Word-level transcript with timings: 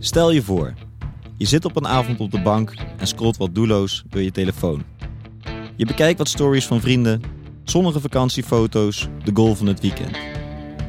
Stel 0.00 0.30
je 0.30 0.42
voor, 0.42 0.74
je 1.36 1.46
zit 1.46 1.64
op 1.64 1.76
een 1.76 1.86
avond 1.86 2.20
op 2.20 2.30
de 2.30 2.40
bank 2.40 2.74
en 2.96 3.06
scrolt 3.06 3.36
wat 3.36 3.54
doelloos 3.54 4.04
door 4.08 4.22
je 4.22 4.30
telefoon. 4.30 4.84
Je 5.76 5.86
bekijkt 5.86 6.18
wat 6.18 6.28
stories 6.28 6.66
van 6.66 6.80
vrienden, 6.80 7.22
zonnige 7.64 8.00
vakantiefoto's, 8.00 9.08
de 9.24 9.30
goal 9.34 9.54
van 9.54 9.66
het 9.66 9.80
weekend. 9.80 10.16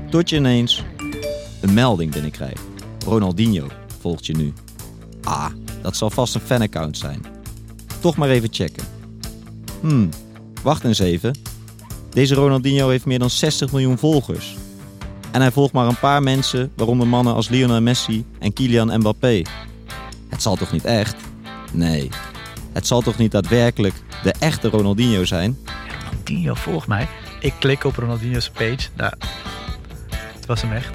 Tot 0.10 0.29
je 0.29 0.35
ineens 0.35 0.83
een 1.62 1.74
melding 1.74 2.12
binnenkrijgt. 2.12 2.62
Ronaldinho 3.06 3.67
volgt 3.99 4.26
je 4.26 4.35
nu. 4.35 4.53
Ah, 5.23 5.51
dat 5.81 5.96
zal 5.96 6.10
vast 6.10 6.35
een 6.35 6.41
fanaccount 6.41 6.97
zijn. 6.97 7.26
Toch 7.99 8.17
maar 8.17 8.29
even 8.29 8.49
checken. 8.51 8.83
Hmm, 9.81 10.10
wacht 10.63 10.83
eens 10.83 10.99
even. 10.99 11.37
Deze 12.10 12.35
Ronaldinho 12.35 12.89
heeft 12.89 13.05
meer 13.05 13.19
dan 13.19 13.29
60 13.29 13.71
miljoen 13.71 13.97
volgers. 13.97 14.55
En 15.31 15.41
hij 15.41 15.51
volgt 15.51 15.73
maar 15.73 15.87
een 15.87 15.99
paar 15.99 16.23
mensen, 16.23 16.71
waaronder 16.75 17.07
mannen 17.07 17.34
als 17.34 17.49
Lionel 17.49 17.81
Messi 17.81 18.25
en 18.39 18.53
Kylian 18.53 18.99
Mbappé. 18.99 19.41
Het 20.29 20.41
zal 20.41 20.55
toch 20.55 20.71
niet 20.71 20.85
echt? 20.85 21.15
Nee. 21.71 22.09
Het 22.73 22.87
zal 22.87 23.01
toch 23.01 23.17
niet 23.17 23.31
daadwerkelijk 23.31 23.93
de 24.23 24.34
echte 24.39 24.70
Ronaldinho 24.70 25.25
zijn? 25.25 25.57
Ronaldinho 26.09 26.53
volgt 26.53 26.87
mij. 26.87 27.07
Ik 27.39 27.53
klik 27.59 27.84
op 27.84 27.95
Ronaldinho's 27.95 28.49
page. 28.49 28.87
Nou, 28.95 29.13
het 30.09 30.45
was 30.45 30.61
hem 30.61 30.71
echt. 30.71 30.89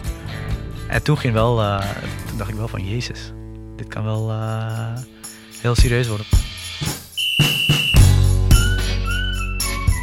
En 0.89 1.03
toen 1.03 1.19
ging 1.19 1.33
wel, 1.33 1.63
uh, 1.63 1.85
toen 2.29 2.39
dacht 2.39 2.51
ik 2.51 2.57
wel 2.57 2.69
van 2.69 2.89
Jezus, 2.89 3.33
dit 3.77 3.89
kan 3.89 4.05
wel 4.05 4.31
uh, 4.31 4.97
heel 5.61 5.75
serieus 5.75 6.09
worden. 6.09 6.27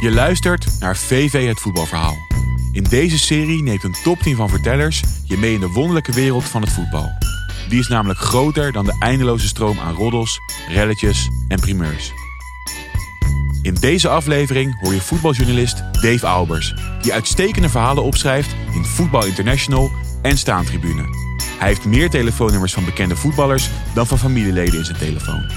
Je 0.00 0.10
luistert 0.14 0.76
naar 0.80 0.96
VV 0.96 1.48
het 1.48 1.60
voetbalverhaal. 1.60 2.31
In 2.72 2.82
deze 2.82 3.18
serie 3.18 3.62
neemt 3.62 3.84
een 3.84 3.96
top 4.02 4.18
10 4.18 4.36
van 4.36 4.48
vertellers 4.48 5.02
je 5.24 5.36
mee 5.36 5.54
in 5.54 5.60
de 5.60 5.68
wonderlijke 5.68 6.12
wereld 6.12 6.44
van 6.44 6.62
het 6.62 6.70
voetbal. 6.70 7.10
Die 7.68 7.78
is 7.78 7.88
namelijk 7.88 8.18
groter 8.18 8.72
dan 8.72 8.84
de 8.84 8.96
eindeloze 8.98 9.46
stroom 9.46 9.78
aan 9.78 9.94
roddels, 9.94 10.40
relletjes 10.68 11.28
en 11.48 11.60
primeurs. 11.60 12.12
In 13.62 13.74
deze 13.74 14.08
aflevering 14.08 14.80
hoor 14.80 14.94
je 14.94 15.00
voetbaljournalist 15.00 15.82
Dave 15.92 16.26
Albers, 16.26 16.74
die 17.02 17.12
uitstekende 17.12 17.68
verhalen 17.68 18.02
opschrijft 18.02 18.54
in 18.74 18.84
Voetbal 18.84 19.26
International 19.26 19.90
en 20.22 20.38
Staantribune. 20.38 21.04
Hij 21.58 21.68
heeft 21.68 21.84
meer 21.84 22.10
telefoonnummers 22.10 22.72
van 22.72 22.84
bekende 22.84 23.16
voetballers 23.16 23.70
dan 23.94 24.06
van 24.06 24.18
familieleden 24.18 24.78
in 24.78 24.84
zijn 24.84 24.98
telefoon. 24.98 25.50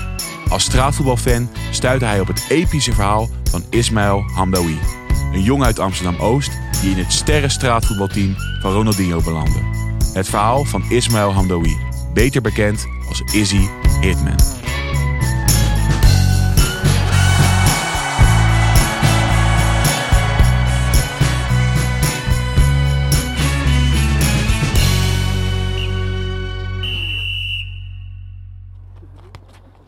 Als 0.50 0.64
straatvoetbalfan 0.64 1.50
stuitte 1.72 2.06
hij 2.06 2.20
op 2.20 2.28
het 2.28 2.46
epische 2.50 2.94
verhaal 2.94 3.30
van 3.44 3.64
Ismail 3.70 4.24
Hamdawi, 4.34 4.80
een 5.36 5.44
jongen 5.44 5.66
uit 5.66 5.80
Amsterdam-Oost 5.80 6.52
die 6.82 6.92
in 6.92 6.98
het 6.98 7.14
sterrenstraatvoetbalteam 7.14 8.36
van 8.62 8.74
Ronaldinho 8.74 9.22
belandde. 9.22 9.60
Het 10.14 10.30
verhaal 10.30 10.66
van 10.66 10.84
Ismail 10.90 11.34
Hamdawi, 11.34 11.78
beter 12.14 12.42
bekend 12.42 12.86
als 13.08 13.22
Izzy 13.22 13.68
Hitman. 14.02 14.36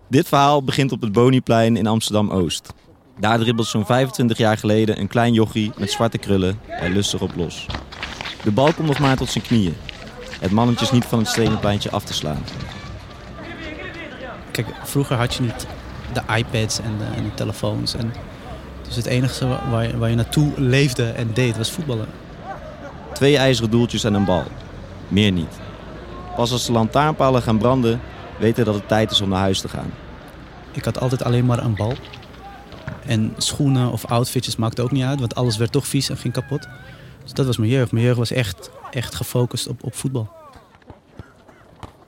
Dit 0.10 0.28
verhaal 0.28 0.64
begint 0.64 0.92
op 0.92 1.02
het 1.02 1.12
Boniplein 1.12 1.78
in 1.78 1.88
Amsterdam-Oost. 1.88 2.74
Daar 3.20 3.40
dribbelt 3.40 3.68
zo'n 3.68 3.86
25 3.86 4.38
jaar 4.38 4.58
geleden 4.58 5.00
een 5.00 5.08
klein 5.08 5.34
jochie 5.34 5.72
met 5.78 5.92
zwarte 5.92 6.18
krullen 6.18 6.60
er 6.68 6.90
lustig 6.90 7.22
op 7.22 7.36
los. 7.36 7.66
De 8.44 8.52
bal 8.52 8.74
komt 8.74 8.88
nog 8.88 9.00
maar 9.00 9.18
tot 9.18 9.30
zijn 9.30 9.44
knieën. 9.44 9.76
Het 10.40 10.52
mannetje 10.52 10.86
is 10.86 10.92
niet 10.92 11.06
van 11.06 11.20
het 11.20 11.28
stenen 11.28 11.60
pleintje 11.60 11.92
af 11.92 12.04
te 12.04 12.14
slaan. 12.14 12.44
Kijk, 14.52 14.68
vroeger 14.84 15.16
had 15.16 15.34
je 15.34 15.42
niet 15.42 15.68
de 16.14 16.22
iPads 16.36 16.80
en 16.80 16.98
de, 16.98 17.04
en 17.16 17.24
de 17.24 17.34
telefoons. 17.34 17.96
En 17.96 18.14
dus 18.88 18.96
het 18.96 19.06
enige 19.06 19.48
waar 19.70 19.88
je, 19.88 19.98
waar 19.98 20.10
je 20.10 20.16
naartoe 20.16 20.52
leefde 20.56 21.10
en 21.10 21.34
deed 21.34 21.58
was 21.58 21.72
voetballen. 21.72 22.08
Twee 23.14 23.38
ijzeren 23.38 23.72
doeltjes 23.72 24.04
en 24.04 24.14
een 24.14 24.26
bal. 24.26 24.44
Meer 25.08 25.32
niet. 25.32 25.60
Pas 26.36 26.52
als 26.52 26.66
de 26.66 26.72
lantaarnpalen 26.72 27.42
gaan 27.42 27.58
branden, 27.58 28.02
weten 28.40 28.66
dat 28.66 28.74
het 28.74 28.88
tijd 28.88 29.12
is 29.12 29.22
om 29.22 29.30
naar 29.30 29.40
huis 29.40 29.62
te 29.62 29.70
gaan. 29.70 29.92
Ik 30.72 30.86
had 30.86 31.00
altijd 31.00 31.24
alleen 31.24 31.46
maar 31.46 31.64
een 31.64 31.76
bal. 31.76 31.94
En 33.08 33.34
schoenen 33.38 33.92
of 33.92 34.06
outfitjes 34.06 34.56
maakte 34.56 34.82
ook 34.82 34.92
niet 34.92 35.04
uit, 35.04 35.20
want 35.20 35.36
alles 35.36 35.58
werd 35.58 35.72
toch 35.72 35.88
vies 35.88 36.10
en 36.10 36.18
ging 36.18 36.34
kapot. 36.34 36.68
Dus 37.24 37.34
dat 37.34 37.46
was 37.46 37.58
mijn 37.58 37.72
jeugd. 37.72 37.92
Mijn 37.92 38.06
jeugd 38.06 38.18
was 38.18 38.32
echt, 38.32 38.70
echt 38.92 39.16
gefocust 39.16 39.68
op, 39.68 39.84
op 39.84 39.96
voetbal. 39.96 40.30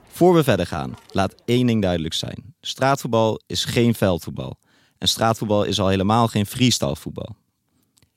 Voor 0.08 0.34
we 0.34 0.44
verder 0.44 0.66
gaan, 0.66 0.94
laat 1.10 1.34
één 1.44 1.66
ding 1.66 1.82
duidelijk 1.82 2.14
zijn. 2.14 2.54
Straatvoetbal 2.60 3.40
is 3.46 3.64
geen 3.64 3.94
veldvoetbal. 3.94 4.58
En 4.98 5.08
straatvoetbal 5.08 5.64
is 5.64 5.80
al 5.80 5.88
helemaal 5.88 6.28
geen 6.28 6.46
freestyle 6.46 6.96
voetbal. 6.96 7.36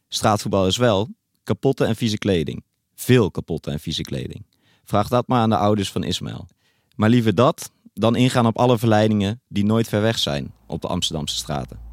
Straatvoetbal 0.07 0.67
is 0.67 0.77
wel 0.77 1.09
kapotte 1.43 1.85
en 1.85 1.95
vieze 1.95 2.17
kleding. 2.17 2.63
Veel 2.95 3.31
kapotte 3.31 3.71
en 3.71 3.79
vieze 3.79 4.01
kleding. 4.01 4.45
Vraag 4.83 5.07
dat 5.07 5.27
maar 5.27 5.41
aan 5.41 5.49
de 5.49 5.57
ouders 5.57 5.91
van 5.91 6.03
Ismaël. 6.03 6.47
Maar 6.95 7.09
liever 7.09 7.35
dat 7.35 7.71
dan 7.93 8.15
ingaan 8.15 8.45
op 8.45 8.57
alle 8.57 8.77
verleidingen 8.77 9.41
die 9.47 9.65
nooit 9.65 9.87
ver 9.87 10.01
weg 10.01 10.19
zijn 10.19 10.53
op 10.67 10.81
de 10.81 10.87
Amsterdamse 10.87 11.35
straten. 11.35 11.92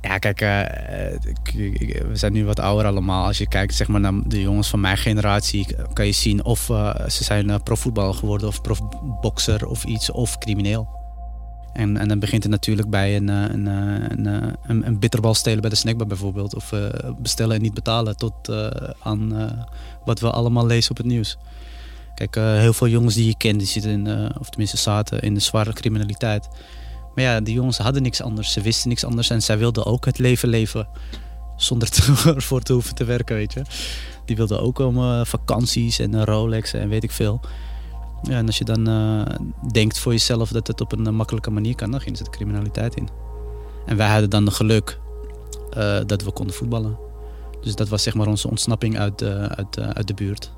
Ja, 0.00 0.18
kijk, 0.18 0.40
uh, 0.40 0.48
we 2.08 2.16
zijn 2.16 2.32
nu 2.32 2.44
wat 2.44 2.60
ouder 2.60 2.86
allemaal. 2.86 3.26
Als 3.26 3.38
je 3.38 3.48
kijkt 3.48 3.74
zeg 3.74 3.88
maar, 3.88 4.00
naar 4.00 4.12
de 4.26 4.40
jongens 4.40 4.68
van 4.68 4.80
mijn 4.80 4.96
generatie, 4.96 5.66
kan 5.92 6.06
je 6.06 6.12
zien 6.12 6.44
of 6.44 6.68
uh, 6.68 6.94
ze 7.08 7.24
zijn 7.24 7.48
uh, 7.48 7.54
profvoetballer 7.64 8.14
geworden, 8.14 8.48
of 8.48 8.60
profbokser 8.60 9.66
of 9.66 9.84
iets, 9.84 10.10
of 10.10 10.38
crimineel. 10.38 10.88
En, 11.72 11.96
en 11.96 12.08
dan 12.08 12.18
begint 12.18 12.42
het 12.42 12.52
natuurlijk 12.52 12.90
bij 12.90 13.16
een, 13.16 13.28
een, 13.28 13.66
een, 13.66 14.86
een, 14.86 14.98
bitterbal 14.98 15.34
stelen 15.34 15.60
bij 15.60 15.70
de 15.70 15.76
snackbar 15.76 16.06
bijvoorbeeld. 16.06 16.54
Of 16.54 16.72
bestellen 17.18 17.56
en 17.56 17.62
niet 17.62 17.74
betalen 17.74 18.16
tot 18.16 18.52
aan 18.98 19.32
wat 20.04 20.20
we 20.20 20.30
allemaal 20.30 20.66
lezen 20.66 20.90
op 20.90 20.96
het 20.96 21.06
nieuws. 21.06 21.38
Kijk, 22.14 22.34
heel 22.34 22.72
veel 22.72 22.88
jongens 22.88 23.14
die 23.14 23.26
je 23.26 23.36
kent, 23.36 23.58
die 23.58 23.68
zitten 23.68 24.32
of 24.38 24.48
tenminste 24.48 24.76
zaten 24.76 25.20
in 25.20 25.34
de 25.34 25.40
zware 25.40 25.72
criminaliteit. 25.72 26.48
Maar 27.18 27.26
ja, 27.26 27.40
die 27.40 27.54
jongens 27.54 27.78
hadden 27.78 28.02
niks 28.02 28.22
anders. 28.22 28.52
Ze 28.52 28.60
wisten 28.60 28.88
niks 28.88 29.04
anders 29.04 29.30
en 29.30 29.42
zij 29.42 29.58
wilden 29.58 29.86
ook 29.86 30.04
het 30.04 30.18
leven 30.18 30.48
leven. 30.48 30.88
Zonder 31.56 31.88
ervoor 32.36 32.60
te 32.60 32.72
hoeven 32.72 32.94
te 32.94 33.04
werken, 33.04 33.36
weet 33.36 33.52
je. 33.52 33.62
Die 34.24 34.36
wilden 34.36 34.60
ook 34.60 34.78
om 34.78 34.96
uh, 34.96 35.24
vakanties 35.24 35.98
en 35.98 36.24
Rolex 36.24 36.72
en 36.72 36.88
weet 36.88 37.02
ik 37.02 37.10
veel. 37.10 37.40
Ja, 38.22 38.36
en 38.36 38.46
als 38.46 38.58
je 38.58 38.64
dan 38.64 38.88
uh, 38.88 39.22
denkt 39.72 39.98
voor 39.98 40.12
jezelf 40.12 40.50
dat 40.50 40.66
het 40.66 40.80
op 40.80 40.92
een 40.92 41.14
makkelijke 41.14 41.50
manier 41.50 41.74
kan, 41.74 41.90
dan 41.90 42.00
ging 42.00 42.16
ze 42.16 42.24
de 42.24 42.30
criminaliteit 42.30 42.94
in. 42.96 43.08
En 43.86 43.96
wij 43.96 44.08
hadden 44.08 44.30
dan 44.30 44.44
de 44.44 44.50
geluk 44.50 44.98
dat 46.06 46.22
we 46.22 46.32
konden 46.32 46.54
voetballen. 46.54 46.98
Dus 47.60 47.74
dat 47.74 47.88
was 47.88 48.02
zeg 48.02 48.14
maar 48.14 48.26
onze 48.26 48.48
ontsnapping 48.48 48.98
uit, 48.98 49.22
uit, 49.22 49.78
uit 49.78 50.06
de 50.06 50.14
buurt. 50.14 50.52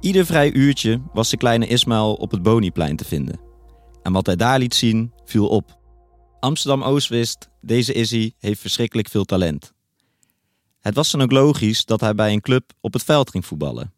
Ieder 0.00 0.26
vrij 0.26 0.52
uurtje 0.52 1.00
was 1.12 1.30
de 1.30 1.36
kleine 1.36 1.66
Ismail 1.66 2.14
op 2.14 2.30
het 2.30 2.42
Boniplein 2.42 2.96
te 2.96 3.04
vinden. 3.04 3.51
En 4.02 4.12
wat 4.12 4.26
hij 4.26 4.36
daar 4.36 4.58
liet 4.58 4.74
zien, 4.74 5.12
viel 5.24 5.48
op. 5.48 5.80
Amsterdam-Oost 6.40 7.08
wist, 7.08 7.48
deze 7.60 7.92
Izzy 7.92 8.32
heeft 8.38 8.60
verschrikkelijk 8.60 9.08
veel 9.08 9.24
talent. 9.24 9.72
Het 10.80 10.94
was 10.94 11.10
dan 11.10 11.22
ook 11.22 11.32
logisch 11.32 11.84
dat 11.84 12.00
hij 12.00 12.14
bij 12.14 12.32
een 12.32 12.40
club 12.40 12.72
op 12.80 12.92
het 12.92 13.04
veld 13.04 13.30
ging 13.30 13.46
voetballen. 13.46 13.92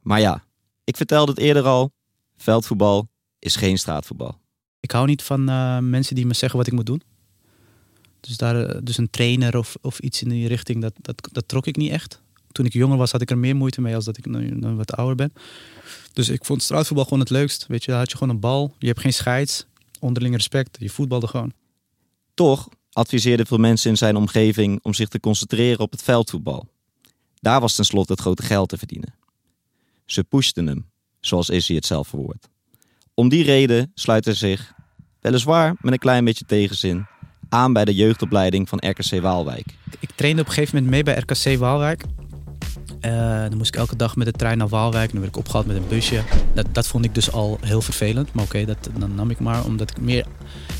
Maar 0.00 0.20
ja, 0.20 0.44
ik 0.84 0.96
vertelde 0.96 1.32
het 1.32 1.40
eerder 1.40 1.64
al, 1.64 1.92
veldvoetbal 2.36 3.08
is 3.38 3.56
geen 3.56 3.78
straatvoetbal. 3.78 4.40
Ik 4.80 4.90
hou 4.90 5.06
niet 5.06 5.22
van 5.22 5.50
uh, 5.50 5.78
mensen 5.78 6.14
die 6.14 6.26
me 6.26 6.34
zeggen 6.34 6.58
wat 6.58 6.66
ik 6.66 6.72
moet 6.72 6.86
doen. 6.86 7.02
Dus, 8.20 8.36
daar, 8.36 8.84
dus 8.84 8.98
een 8.98 9.10
trainer 9.10 9.56
of, 9.56 9.76
of 9.80 9.98
iets 9.98 10.22
in 10.22 10.28
die 10.28 10.48
richting, 10.48 10.80
dat, 10.80 10.94
dat 11.32 11.48
trok 11.48 11.66
ik 11.66 11.76
niet 11.76 11.90
echt. 11.90 12.22
Toen 12.54 12.66
ik 12.66 12.72
jonger 12.72 12.96
was, 12.96 13.12
had 13.12 13.20
ik 13.20 13.30
er 13.30 13.38
meer 13.38 13.56
moeite 13.56 13.80
mee 13.80 13.94
als 13.94 14.04
dat 14.04 14.16
ik 14.16 14.26
nu, 14.26 14.50
nu 14.50 14.68
wat 14.68 14.92
ouder 14.96 15.16
ben. 15.16 15.32
Dus 16.12 16.28
ik 16.28 16.44
vond 16.44 16.62
straatvoetbal 16.62 17.04
gewoon 17.04 17.20
het 17.20 17.30
leukst. 17.30 17.66
Weet 17.66 17.84
je, 17.84 17.90
dan 17.90 18.00
had 18.00 18.10
je 18.10 18.16
gewoon 18.16 18.34
een 18.34 18.40
bal, 18.40 18.74
je 18.78 18.86
hebt 18.86 19.00
geen 19.00 19.12
scheids, 19.12 19.66
onderling 20.00 20.34
respect, 20.34 20.76
je 20.80 20.90
voetbalde 20.90 21.26
gewoon. 21.26 21.52
Toch 22.34 22.68
adviseerden 22.92 23.46
veel 23.46 23.58
mensen 23.58 23.90
in 23.90 23.96
zijn 23.96 24.16
omgeving 24.16 24.78
om 24.82 24.94
zich 24.94 25.08
te 25.08 25.20
concentreren 25.20 25.80
op 25.80 25.90
het 25.90 26.02
veldvoetbal. 26.02 26.68
Daar 27.40 27.60
was 27.60 27.74
tenslotte 27.74 28.12
het 28.12 28.20
grote 28.20 28.42
geld 28.42 28.68
te 28.68 28.78
verdienen. 28.78 29.14
Ze 30.04 30.24
pushten 30.24 30.66
hem, 30.66 30.90
zoals 31.20 31.48
Izzy 31.48 31.74
het 31.74 31.86
zelf 31.86 32.08
verwoordt. 32.08 32.48
Om 33.14 33.28
die 33.28 33.44
reden 33.44 33.92
sluit 33.94 34.24
hij 34.24 34.34
zich, 34.34 34.72
weliswaar 35.20 35.76
met 35.80 35.92
een 35.92 35.98
klein 35.98 36.24
beetje 36.24 36.44
tegenzin, 36.44 37.06
aan 37.48 37.72
bij 37.72 37.84
de 37.84 37.94
jeugdopleiding 37.94 38.68
van 38.68 38.78
RKC 38.78 39.20
Waalwijk. 39.20 39.74
Ik 40.00 40.10
trainde 40.10 40.40
op 40.40 40.46
een 40.46 40.52
gegeven 40.54 40.74
moment 40.74 40.92
mee 40.92 41.02
bij 41.02 41.22
RKC 41.22 41.58
Waalwijk. 41.58 42.04
Uh, 43.04 43.40
dan 43.40 43.56
moest 43.56 43.74
ik 43.74 43.80
elke 43.80 43.96
dag 43.96 44.16
met 44.16 44.26
de 44.26 44.32
trein 44.32 44.58
naar 44.58 44.68
Waalwijk. 44.68 45.10
Dan 45.10 45.20
werd 45.20 45.32
ik 45.32 45.38
opgehaald 45.38 45.66
met 45.66 45.76
een 45.76 45.88
busje. 45.88 46.22
Dat, 46.54 46.66
dat 46.72 46.86
vond 46.86 47.04
ik 47.04 47.14
dus 47.14 47.32
al 47.32 47.58
heel 47.60 47.80
vervelend. 47.82 48.32
Maar 48.32 48.44
oké, 48.44 48.64
dat 48.64 48.88
dan 48.98 49.14
nam 49.14 49.30
ik 49.30 49.40
maar. 49.40 49.64
Omdat 49.64 49.90
ik 49.90 50.00
meer 50.00 50.26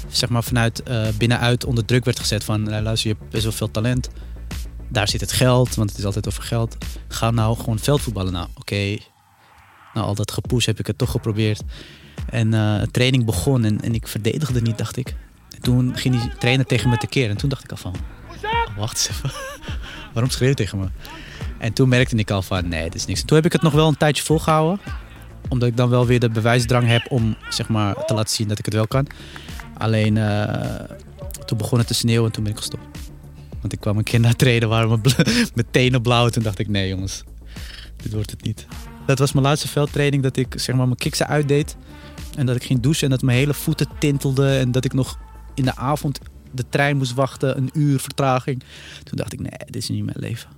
zeg 0.09 0.29
maar, 0.29 0.45
vanuit 0.45 0.83
uh, 0.89 1.09
binnenuit 1.19 1.65
onder 1.65 1.85
druk 1.85 2.05
werd 2.05 2.21
gezet 2.21 2.45
van... 2.45 2.83
Luister, 2.83 3.11
je 3.11 3.17
hebt 3.19 3.31
best 3.31 3.43
wel 3.43 3.53
veel 3.53 3.71
talent. 3.71 4.09
Daar 4.89 5.09
zit 5.09 5.21
het 5.21 5.33
geld, 5.33 5.75
want 5.75 5.91
het 5.91 5.99
is 5.99 6.05
altijd 6.05 6.29
over 6.29 6.43
geld. 6.43 6.77
Ga 7.09 7.31
nou 7.31 7.57
gewoon 7.57 7.79
veldvoetballen 7.79 8.33
nou. 8.33 8.49
Oké, 8.55 8.97
na 9.95 10.01
al 10.01 10.15
dat 10.15 10.33
gepush 10.33 10.67
heb 10.67 10.79
ik 10.79 10.87
het 10.87 10.99
toch 10.99 11.11
geprobeerd. 11.11 11.63
En 12.31 12.55
eh, 12.55 12.83
training 12.83 13.25
begon 13.25 13.65
en, 13.65 13.81
en 13.81 13.95
ik 13.95 14.09
verdedigde 14.09 14.61
niet, 14.61 14.79
dacht 14.79 14.97
ik. 14.97 15.15
En 15.55 15.63
toen 15.63 15.97
ging 15.97 16.21
die 16.21 16.37
trainer 16.39 16.67
tegen 16.67 16.91
me 16.91 16.97
tekeer. 16.97 17.31
En 17.31 17.37
toen 17.37 17.49
dacht 17.49 17.65
ik 17.65 17.71
al 17.71 17.77
van, 17.77 17.95
wacht 18.77 18.97
eens 18.97 19.09
even. 19.09 19.31
Waarom 20.15 20.33
schreeuw 20.33 20.55
tegen 20.55 20.79
me? 20.79 20.87
En 21.59 21.73
toen 21.73 21.89
merkte 21.89 22.17
ik 22.17 22.31
al 22.31 22.43
van, 22.43 22.69
nee, 22.69 22.83
dit 22.83 22.95
is 22.95 23.07
niks. 23.07 23.21
En 23.21 23.27
toen 23.27 23.37
heb 23.37 23.47
ik 23.47 23.53
het 23.53 23.63
nog 23.63 23.73
wel 23.73 23.89
een 23.89 23.97
tijdje 23.97 24.23
volgehouden. 24.23 24.81
Omdat 25.49 25.69
ik 25.69 25.77
dan 25.77 25.89
wel 25.89 26.07
weer 26.07 26.21
de 26.21 26.29
bewijsdrang 26.29 26.87
heb 26.87 27.11
om 27.11 27.37
zeg 27.49 27.69
maar, 27.69 28.05
te 28.05 28.15
laten 28.15 28.35
zien 28.35 28.49
dat 28.49 28.59
ik 28.59 28.65
het 28.65 28.75
wel 28.75 28.87
kan. 28.87 29.07
Alleen 29.79 30.17
eh, 30.17 30.81
toen 31.45 31.59
begon 31.59 31.79
het 31.79 31.87
te 31.87 31.95
sneeuwen 31.95 32.27
en 32.27 32.33
toen 32.33 32.43
ben 32.43 32.53
ik 32.53 32.59
gestopt. 32.59 32.99
Want 33.61 33.73
ik 33.73 33.81
kwam 33.81 33.99
een 33.99 34.05
keer 34.05 34.21
naar 34.21 34.37
trainen, 34.37 34.69
waren 34.69 34.89
mijn, 34.89 35.03
mijn 35.55 35.67
tenen 35.71 36.03
blauw. 36.03 36.29
Toen 36.29 36.43
dacht 36.43 36.59
ik, 36.59 36.69
nee 36.69 36.89
jongens, 36.89 37.23
dit 37.97 38.13
wordt 38.13 38.31
het 38.31 38.43
niet. 38.43 38.67
Dat 39.07 39.19
was 39.19 39.33
mijn 39.33 39.45
laatste 39.45 39.69
veldtraining, 39.69 40.23
dat 40.23 40.37
ik 40.37 40.55
zeg 40.57 40.75
maar 40.75 40.87
mijn 40.87 40.99
kiksen 40.99 41.27
uitdeed. 41.27 41.77
En 42.37 42.47
dat 42.47 42.57
ik 42.57 42.65
ging 42.65 42.81
douchen 42.81 43.05
en 43.05 43.11
dat 43.11 43.23
mijn 43.23 43.39
hele 43.39 43.55
voeten 43.55 43.89
tintelden. 43.99 44.59
En 44.59 44.73
dat 44.73 44.85
ik 44.85 44.93
nog 44.93 45.19
in 45.55 45.65
de 45.65 45.77
avond 45.77 46.21
de 46.55 46.69
trein 46.69 46.97
moest 46.97 47.15
wachten, 47.15 47.57
een 47.57 47.71
uur 47.73 48.01
vertraging. 48.01 48.63
Toen 49.03 49.17
dacht 49.17 49.33
ik, 49.33 49.41
nee, 49.41 49.59
dit 49.67 49.77
is 49.77 49.89
niet 49.89 50.05
mijn 50.05 50.19
leven. 50.21 50.51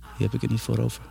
Hier 0.00 0.26
heb 0.26 0.34
ik 0.34 0.40
het 0.40 0.50
niet 0.50 0.60
voor 0.60 0.78
over. 0.78 1.02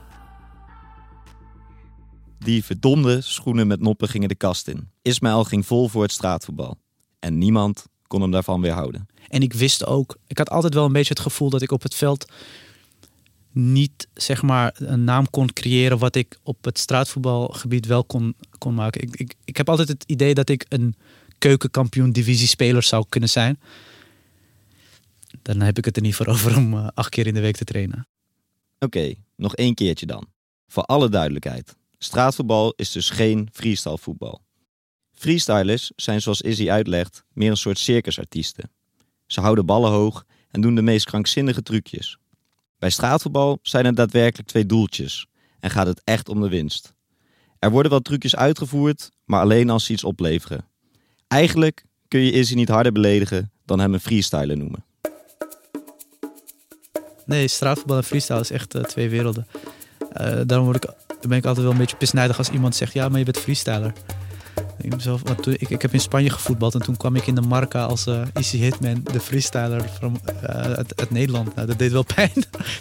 Die 2.39 2.63
verdomde 2.63 3.21
schoenen 3.21 3.67
met 3.67 3.79
noppen 3.79 4.09
gingen 4.09 4.29
de 4.29 4.35
kast 4.35 4.67
in. 4.67 4.89
Ismaël 5.01 5.43
ging 5.43 5.65
vol 5.65 5.87
voor 5.87 6.01
het 6.01 6.11
straatvoetbal. 6.11 6.77
En 7.19 7.37
niemand 7.37 7.85
kon 8.07 8.21
hem 8.21 8.31
daarvan 8.31 8.61
weerhouden. 8.61 9.07
En 9.27 9.41
ik 9.41 9.53
wist 9.53 9.85
ook, 9.85 10.17
ik 10.27 10.37
had 10.37 10.49
altijd 10.49 10.73
wel 10.73 10.85
een 10.85 10.91
beetje 10.91 11.13
het 11.13 11.23
gevoel 11.23 11.49
dat 11.49 11.61
ik 11.61 11.71
op 11.71 11.83
het 11.83 11.95
veld 11.95 12.31
niet 13.51 14.07
zeg 14.13 14.41
maar 14.41 14.75
een 14.77 15.03
naam 15.03 15.29
kon 15.29 15.53
creëren 15.53 15.97
wat 15.97 16.15
ik 16.15 16.39
op 16.43 16.63
het 16.65 16.79
straatvoetbalgebied 16.79 17.85
wel 17.85 18.03
kon, 18.03 18.35
kon 18.57 18.73
maken. 18.73 19.01
Ik, 19.01 19.15
ik, 19.15 19.33
ik 19.45 19.57
heb 19.57 19.69
altijd 19.69 19.87
het 19.87 20.03
idee 20.07 20.33
dat 20.33 20.49
ik 20.49 20.65
een 20.69 20.95
keukenkampioen 21.37 22.11
divisiespeler 22.11 22.83
zou 22.83 23.05
kunnen 23.09 23.29
zijn. 23.29 23.59
Dan 25.43 25.61
heb 25.61 25.77
ik 25.77 25.85
het 25.85 25.95
er 25.95 26.01
niet 26.01 26.15
voor 26.15 26.27
over 26.33 26.57
om 26.57 26.73
eh, 26.73 26.87
acht 26.93 27.09
keer 27.09 27.27
in 27.27 27.33
de 27.33 27.39
week 27.39 27.55
te 27.55 27.63
trainen. 27.63 28.07
Oké, 28.79 29.13
nog 29.35 29.55
één 29.55 29.73
keertje 29.73 30.05
dan. 30.05 30.27
Voor 30.67 30.83
alle 30.83 31.09
duidelijkheid. 31.09 31.75
Straatvoetbal 31.97 32.73
is 32.75 32.91
dus 32.91 33.09
geen 33.09 33.49
freestyle 33.51 33.97
voetbal. 33.97 34.45
Freestylers 35.11 35.91
zijn 35.95 36.21
zoals 36.21 36.41
Izzy 36.41 36.69
uitlegt 36.69 37.23
meer 37.33 37.49
een 37.49 37.57
soort 37.57 37.77
circusartiesten. 37.77 38.71
Ze 39.25 39.41
houden 39.41 39.65
ballen 39.65 39.91
hoog 39.91 40.25
en 40.51 40.61
doen 40.61 40.75
de 40.75 40.81
meest 40.81 41.05
krankzinnige 41.05 41.63
trucjes. 41.63 42.17
Bij 42.77 42.89
straatvoetbal 42.89 43.59
zijn 43.61 43.85
er 43.85 43.95
daadwerkelijk 43.95 44.47
twee 44.47 44.65
doeltjes 44.65 45.27
en 45.59 45.69
gaat 45.69 45.87
het 45.87 46.01
echt 46.03 46.29
om 46.29 46.41
de 46.41 46.49
winst. 46.49 46.93
Er 47.59 47.71
worden 47.71 47.91
wel 47.91 48.01
trucjes 48.01 48.35
uitgevoerd, 48.35 49.11
maar 49.25 49.41
alleen 49.41 49.69
als 49.69 49.85
ze 49.85 49.93
iets 49.93 50.03
opleveren. 50.03 50.67
Eigenlijk 51.27 51.85
kun 52.07 52.19
je 52.19 52.31
Izzy 52.31 52.55
niet 52.55 52.69
harder 52.69 52.91
beledigen 52.91 53.51
dan 53.65 53.79
hem 53.79 53.93
een 53.93 53.99
freestyler 53.99 54.57
noemen. 54.57 54.85
Nee, 57.25 57.47
straatvoetbal 57.47 57.97
en 57.97 58.03
freestyle 58.03 58.39
is 58.39 58.51
echt 58.51 58.75
eh, 58.75 58.83
twee 58.83 59.09
werelden. 59.09 59.47
Eh, 60.13 60.39
daarom 60.45 60.67
word 60.67 60.83
ik, 60.83 60.89
ben 61.27 61.37
ik 61.37 61.45
altijd 61.45 61.63
wel 61.63 61.71
een 61.71 61.79
beetje 61.79 61.97
pisnijdig 61.97 62.37
als 62.37 62.49
iemand 62.49 62.75
zegt... 62.75 62.93
ja, 62.93 63.09
maar 63.09 63.19
je 63.19 63.25
bent 63.25 63.39
freestyler. 63.39 63.93
Ik, 65.43 65.69
ik, 65.69 65.81
heb 65.81 65.93
in 65.93 65.99
Spanje 65.99 66.29
gevoetbald 66.29 66.73
en 66.73 66.81
toen 66.81 66.97
kwam 66.97 67.15
ik 67.15 67.27
in 67.27 67.35
de 67.35 67.41
Marca 67.41 67.83
als 67.83 68.05
eh, 68.05 68.21
Easy 68.33 68.57
Hitman, 68.57 69.03
de 69.11 69.19
freestyler 69.19 69.81
from, 69.81 70.15
uit, 70.41 70.99
uit 70.99 71.11
Nederland. 71.11 71.55
Nou, 71.55 71.67
dat 71.67 71.77
deed 71.77 71.91
wel 71.91 72.05
pijn. 72.15 72.31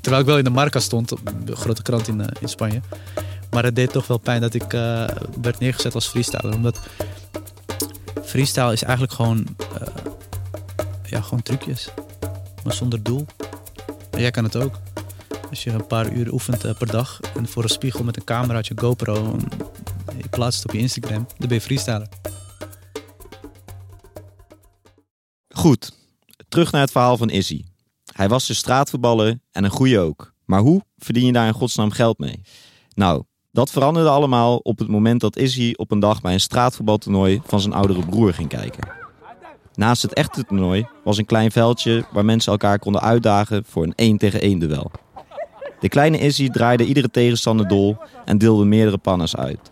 Terwijl 0.00 0.22
ik 0.22 0.28
wel 0.28 0.38
in 0.38 0.44
de 0.44 0.50
Marca 0.50 0.80
stond, 0.80 1.10
een 1.10 1.56
grote 1.56 1.82
krant 1.82 2.08
in, 2.08 2.24
in 2.40 2.48
Spanje. 2.48 2.80
Maar 3.50 3.64
het 3.64 3.76
deed 3.76 3.92
toch 3.92 4.06
wel 4.06 4.18
pijn 4.18 4.40
dat 4.40 4.54
ik 4.54 4.70
werd 5.40 5.58
neergezet 5.58 5.94
als 5.94 6.08
freestyler. 6.08 6.54
Omdat 6.54 6.80
freestyle 8.24 8.72
is 8.72 8.82
eigenlijk 8.82 9.12
gewoon, 9.12 9.56
ja, 11.04 11.20
gewoon 11.20 11.42
trucjes. 11.42 11.88
Maar 12.64 12.74
zonder 12.74 13.02
doel. 13.02 13.26
Jij 14.16 14.30
kan 14.30 14.44
het 14.44 14.56
ook. 14.56 14.74
Als 15.50 15.64
je 15.64 15.70
een 15.70 15.86
paar 15.86 16.12
uur 16.12 16.32
oefent 16.32 16.64
eh, 16.64 16.74
per 16.78 16.86
dag 16.86 17.20
en 17.36 17.48
voor 17.48 17.62
een 17.62 17.68
spiegel 17.68 18.04
met 18.04 18.16
een 18.16 18.24
cameraatje 18.24 18.74
GoPro 18.78 19.36
en 20.06 20.16
je 20.16 20.28
plaatst 20.30 20.64
op 20.64 20.72
je 20.72 20.78
Instagram, 20.78 21.26
dan 21.38 21.48
ben 21.48 21.56
je 21.56 21.60
freestyler. 21.60 22.08
Goed, 25.48 25.92
terug 26.48 26.72
naar 26.72 26.80
het 26.80 26.90
verhaal 26.90 27.16
van 27.16 27.30
Izzy. 27.30 27.64
Hij 28.12 28.28
was 28.28 28.46
dus 28.46 28.58
straatvoetballer 28.58 29.38
en 29.50 29.64
een 29.64 29.70
goeie 29.70 29.98
ook. 29.98 30.34
Maar 30.44 30.60
hoe 30.60 30.82
verdien 30.96 31.26
je 31.26 31.32
daar 31.32 31.46
in 31.46 31.52
godsnaam 31.52 31.90
geld 31.90 32.18
mee? 32.18 32.40
Nou, 32.94 33.22
dat 33.50 33.70
veranderde 33.70 34.08
allemaal 34.08 34.56
op 34.56 34.78
het 34.78 34.88
moment 34.88 35.20
dat 35.20 35.36
Izzy 35.36 35.72
op 35.76 35.90
een 35.90 36.00
dag 36.00 36.20
bij 36.20 36.32
een 36.32 36.40
straatvoetbaltoernooi 36.40 37.40
van 37.44 37.60
zijn 37.60 37.74
oudere 37.74 38.06
broer 38.06 38.34
ging 38.34 38.48
kijken. 38.48 39.01
Naast 39.74 40.02
het 40.02 40.12
echte 40.12 40.44
toernooi 40.44 40.86
was 41.04 41.18
een 41.18 41.26
klein 41.26 41.50
veldje 41.50 42.04
waar 42.12 42.24
mensen 42.24 42.52
elkaar 42.52 42.78
konden 42.78 43.02
uitdagen 43.02 43.64
voor 43.66 43.82
een 43.82 43.94
1 43.94 44.18
tegen 44.18 44.40
1 44.40 44.58
duel. 44.58 44.90
De 45.80 45.88
kleine 45.88 46.18
Izzy 46.18 46.48
draaide 46.48 46.84
iedere 46.84 47.10
tegenstander 47.10 47.68
dol 47.68 47.96
en 48.24 48.38
deelde 48.38 48.64
meerdere 48.64 48.98
pannes 48.98 49.36
uit. 49.36 49.70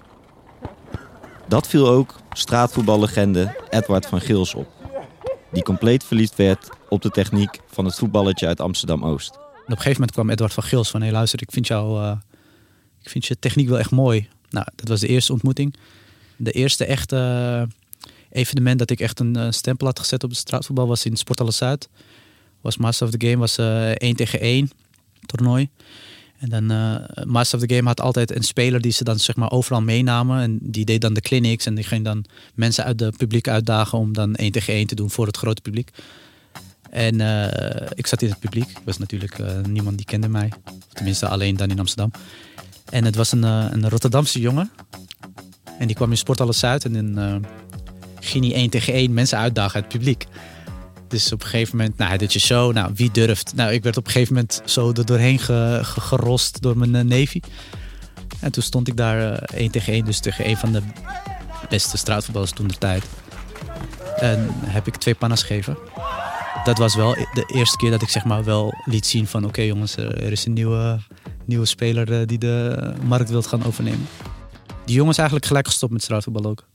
Dat 1.49 1.69
viel 1.69 1.89
ook 1.89 2.15
straatvoetballegende 2.33 3.57
Edward 3.71 4.07
van 4.07 4.21
Gils 4.21 4.55
op 4.55 4.67
die 5.53 5.63
compleet 5.63 6.05
verliefd 6.05 6.37
werd 6.37 6.69
op 6.89 7.03
de 7.03 7.11
techniek 7.11 7.61
van 7.67 7.85
het 7.85 7.95
voetballetje 7.95 8.47
uit 8.47 8.61
Amsterdam-Oost. 8.61 9.37
Op 9.37 9.77
een 9.77 9.77
gegeven 9.77 9.93
moment 9.93 10.13
kwam 10.13 10.31
Edward 10.31 10.53
van 10.53 10.63
Gils 10.63 10.91
van... 10.91 11.03
hé 11.03 11.11
luister, 11.11 11.43
ik 11.43 11.51
vind, 11.53 11.67
jou, 11.67 12.03
eh, 12.03 12.17
ik 13.03 13.09
vind 13.09 13.27
je 13.27 13.39
techniek 13.39 13.69
wel 13.69 13.79
echt 13.79 13.91
mooi. 13.91 14.29
Nou, 14.51 14.67
dat 14.75 14.89
was 14.89 15.01
de 15.01 15.07
eerste 15.07 15.33
ontmoeting. 15.33 15.75
De 16.37 16.51
eerste 16.51 16.85
echte 16.85 17.69
evenement 18.31 18.79
dat 18.79 18.91
ik 18.91 19.01
echt 19.01 19.21
een 19.21 19.37
eh, 19.37 19.51
stempel 19.51 19.87
had 19.87 19.99
gezet 19.99 20.25
op 20.25 20.31
het 20.31 20.39
straatvoetbal... 20.39 20.87
was 20.87 21.05
in 21.05 21.17
Sporthalle 21.17 21.51
Zuid. 21.51 21.89
Was 22.61 22.77
Master 22.77 23.07
of 23.07 23.13
the 23.13 23.27
Game, 23.27 23.39
was 23.39 23.59
eh 23.59 23.91
1 23.91 24.17
tegen 24.17 24.41
1 24.41 24.71
toernooi. 25.27 25.69
En 26.39 26.49
dan 26.49 26.71
eh 26.71 27.25
Master 27.25 27.59
of 27.59 27.67
the 27.67 27.75
Game 27.75 27.89
had 27.89 28.01
altijd 28.01 28.37
een 28.37 28.43
speler 28.43 28.81
die 28.81 28.93
ze 28.93 29.05
dan 29.05 29.19
zeg 29.19 29.37
maar 29.37 29.51
overal 29.51 29.83
meenamen. 29.83 30.41
En 30.41 30.59
die 30.63 30.85
deed 30.85 31.01
dan 31.01 31.15
de 31.15 31.21
clinics 31.21 31.67
en 31.67 31.75
die 31.75 31.85
ging 31.85 32.05
dan 32.05 32.25
mensen 32.55 32.85
uit 32.85 33.01
het 33.01 33.17
publiek 33.17 33.49
uitdagen 33.49 33.99
om 33.99 34.13
dan 34.13 34.35
1 34.35 34.53
tegen 34.53 34.75
1 34.75 34.87
te 34.87 34.95
doen 34.95 35.11
voor 35.11 35.27
het 35.27 35.37
grote 35.37 35.63
publiek. 35.63 35.91
En 36.91 37.15
ik 37.95 38.07
zat 38.07 38.23
in 38.23 38.29
het 38.29 38.39
publiek. 38.39 38.69
Ik 38.71 38.81
was 38.85 38.99
natuurlijk 38.99 39.39
niemand 39.67 39.97
die 39.97 40.07
kende 40.07 40.29
mij. 40.29 40.53
Tenminste, 40.93 41.29
alleen 41.29 41.57
dan 41.57 41.71
in 41.71 41.79
Amsterdam. 41.79 42.11
En 42.91 43.05
het 43.05 43.15
was 43.15 43.33
een, 43.33 43.43
een 43.43 43.89
Rotterdamse 43.89 44.41
jongen. 44.41 44.71
En 45.81 45.87
die 45.87 45.97
kwam 45.97 46.11
in 46.11 46.17
Sporthalle 46.17 46.53
Zuid. 46.53 46.85
En 46.85 47.19
eh, 47.19 47.37
ging 48.21 48.45
hij 48.45 48.55
1 48.55 48.71
tegen 48.71 48.93
1 48.93 49.15
mensen 49.15 49.39
uitdagen 49.39 49.75
uit 49.75 49.85
het 49.85 49.93
publiek. 49.93 50.27
Dus 51.09 51.33
op 51.33 51.43
een 51.43 51.49
gegeven 51.49 51.77
moment, 51.77 51.97
nou, 51.99 52.17
doet 52.17 52.33
je 52.33 52.39
show. 52.39 52.73
Nou, 52.73 52.93
wie 52.95 53.11
durft? 53.11 53.53
Nou, 53.55 53.73
ik 53.73 53.83
werd 53.83 53.97
op 53.97 54.07
een 54.07 54.13
gegeven 54.13 54.35
moment 54.35 54.63
zo 54.65 54.93
er 54.93 55.07
doorheen 55.07 55.39
ge- 55.39 55.81
ge- 55.83 56.01
gerost 56.01 56.63
door 56.63 56.77
mijn 56.79 56.95
uh, 56.95 57.03
neefje. 57.03 57.43
En 58.41 58.53
toen 58.53 58.63
stond 58.63 58.89
ik 58.89 58.97
daar 58.97 59.33
eh 59.33 59.59
1 59.61 59.71
tegen 59.71 59.93
1. 59.93 60.05
Dus 60.05 60.19
tegen 60.19 60.49
een 60.49 60.57
van 60.57 60.73
de 60.73 60.83
beste 61.69 61.97
straatvoetballers 61.97 62.53
toen 62.53 62.67
de 62.69 62.79
tijd. 62.79 63.05
En 64.17 64.47
heb 64.51 64.87
ik 64.87 64.97
twee 64.97 65.15
pannas 65.15 65.43
gegeven 65.43 65.77
dat 66.65 66.79
was 66.79 66.95
wel 66.95 67.15
de 67.15 67.45
eerste 67.55 67.77
keer 67.77 67.91
dat 67.91 68.03
ik 68.03 68.09
zeg 68.09 68.25
maar 68.25 68.45
wel 68.45 68.75
liet 68.85 69.07
zien 69.07 69.27
van 69.27 69.45
oké 69.45 69.61
jongens, 69.63 69.97
er 69.97 70.23
er 70.23 70.33
is 70.33 70.47
een 70.47 70.53
nieuwe, 70.53 70.99
nieuwe 71.45 71.67
speler 71.67 72.21
eh, 72.21 72.27
die 72.27 72.39
de 72.39 72.93
markt 73.05 73.31
wilt 73.31 73.47
gaan 73.47 73.65
overnemen. 73.65 74.09
Die 74.85 74.95
jongen 74.95 75.11
is 75.11 75.19
eigenlijk 75.19 75.47
gelijk 75.49 75.67
gestopt 75.67 75.93
met 75.93 76.03
straatvoetbal 76.03 76.45
ook. 76.51 76.69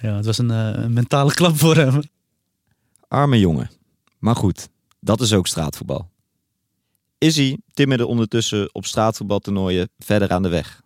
Ja, 0.00 0.16
het 0.16 0.24
was 0.24 0.38
een, 0.38 0.50
eh, 0.50 0.82
een 0.82 0.92
mentale 0.92 1.34
klap 1.34 1.56
voor 1.56 1.76
hem. 1.76 2.02
Arme 3.08 3.38
jongen. 3.38 3.70
Maar 4.18 4.36
goed, 4.36 4.68
dat 5.00 5.20
is 5.20 5.32
ook 5.32 5.46
straatvoetbal. 5.46 6.10
Izzy 7.18 7.56
timmerde 7.72 8.06
ondertussen 8.06 8.74
op 8.74 8.86
straatvoetbaltoernooien 8.86 9.88
verder 9.98 10.30
aan 10.30 10.42
de 10.42 10.48
weg. 10.48 10.82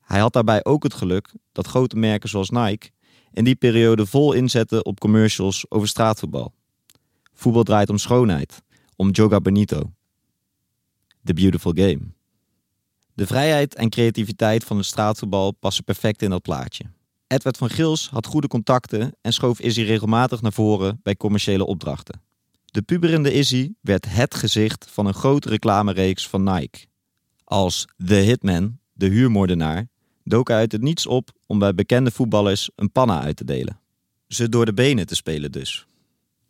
Hij 0.00 0.20
had 0.20 0.32
daarbij 0.32 0.64
ook 0.64 0.82
het 0.82 0.94
geluk 0.94 1.34
dat 1.52 1.66
grote 1.66 1.96
merken 1.96 2.28
zoals 2.28 2.50
Nike 2.50 2.90
in 3.32 3.44
die 3.44 3.54
periode 3.54 4.06
vol 4.06 4.32
inzetten 4.32 4.84
op 4.84 5.00
commercials 5.00 5.66
over 5.68 5.88
straatvoetbal. 5.88 6.52
Voetbal 7.34 7.62
draait 7.62 7.90
om 7.90 7.98
schoonheid, 7.98 8.62
om 8.96 9.10
Joga 9.10 9.40
Benito. 9.40 9.92
The 11.24 11.34
beautiful 11.34 11.72
game. 11.74 12.00
De 13.14 13.26
vrijheid 13.26 13.74
en 13.74 13.90
creativiteit 13.90 14.64
van 14.64 14.76
het 14.76 14.86
straatvoetbal 14.86 15.52
passen 15.52 15.84
perfect 15.84 16.22
in 16.22 16.30
dat 16.30 16.42
plaatje. 16.42 16.84
Edward 17.32 17.56
van 17.56 17.70
Gils 17.70 18.08
had 18.08 18.26
goede 18.26 18.48
contacten 18.48 19.16
en 19.20 19.32
schoof 19.32 19.60
Izzy 19.60 19.82
regelmatig 19.82 20.42
naar 20.42 20.52
voren 20.52 21.00
bij 21.02 21.16
commerciële 21.16 21.64
opdrachten. 21.64 22.20
De 22.64 22.82
puberende 22.82 23.32
Izzy 23.32 23.72
werd 23.80 24.06
het 24.08 24.34
gezicht 24.34 24.86
van 24.90 25.06
een 25.06 25.14
grote 25.14 25.48
reclamereeks 25.48 26.28
van 26.28 26.42
Nike. 26.42 26.78
Als 27.44 27.86
The 28.06 28.14
Hitman, 28.14 28.78
de 28.92 29.06
huurmoordenaar, 29.06 29.88
dook 30.24 30.48
hij 30.48 30.56
uit 30.56 30.72
het 30.72 30.82
niets 30.82 31.06
op 31.06 31.30
om 31.46 31.58
bij 31.58 31.74
bekende 31.74 32.10
voetballers 32.10 32.70
een 32.76 32.92
panna 32.92 33.20
uit 33.22 33.36
te 33.36 33.44
delen. 33.44 33.80
Ze 34.28 34.48
door 34.48 34.64
de 34.64 34.74
benen 34.74 35.06
te 35.06 35.14
spelen 35.14 35.52
dus. 35.52 35.86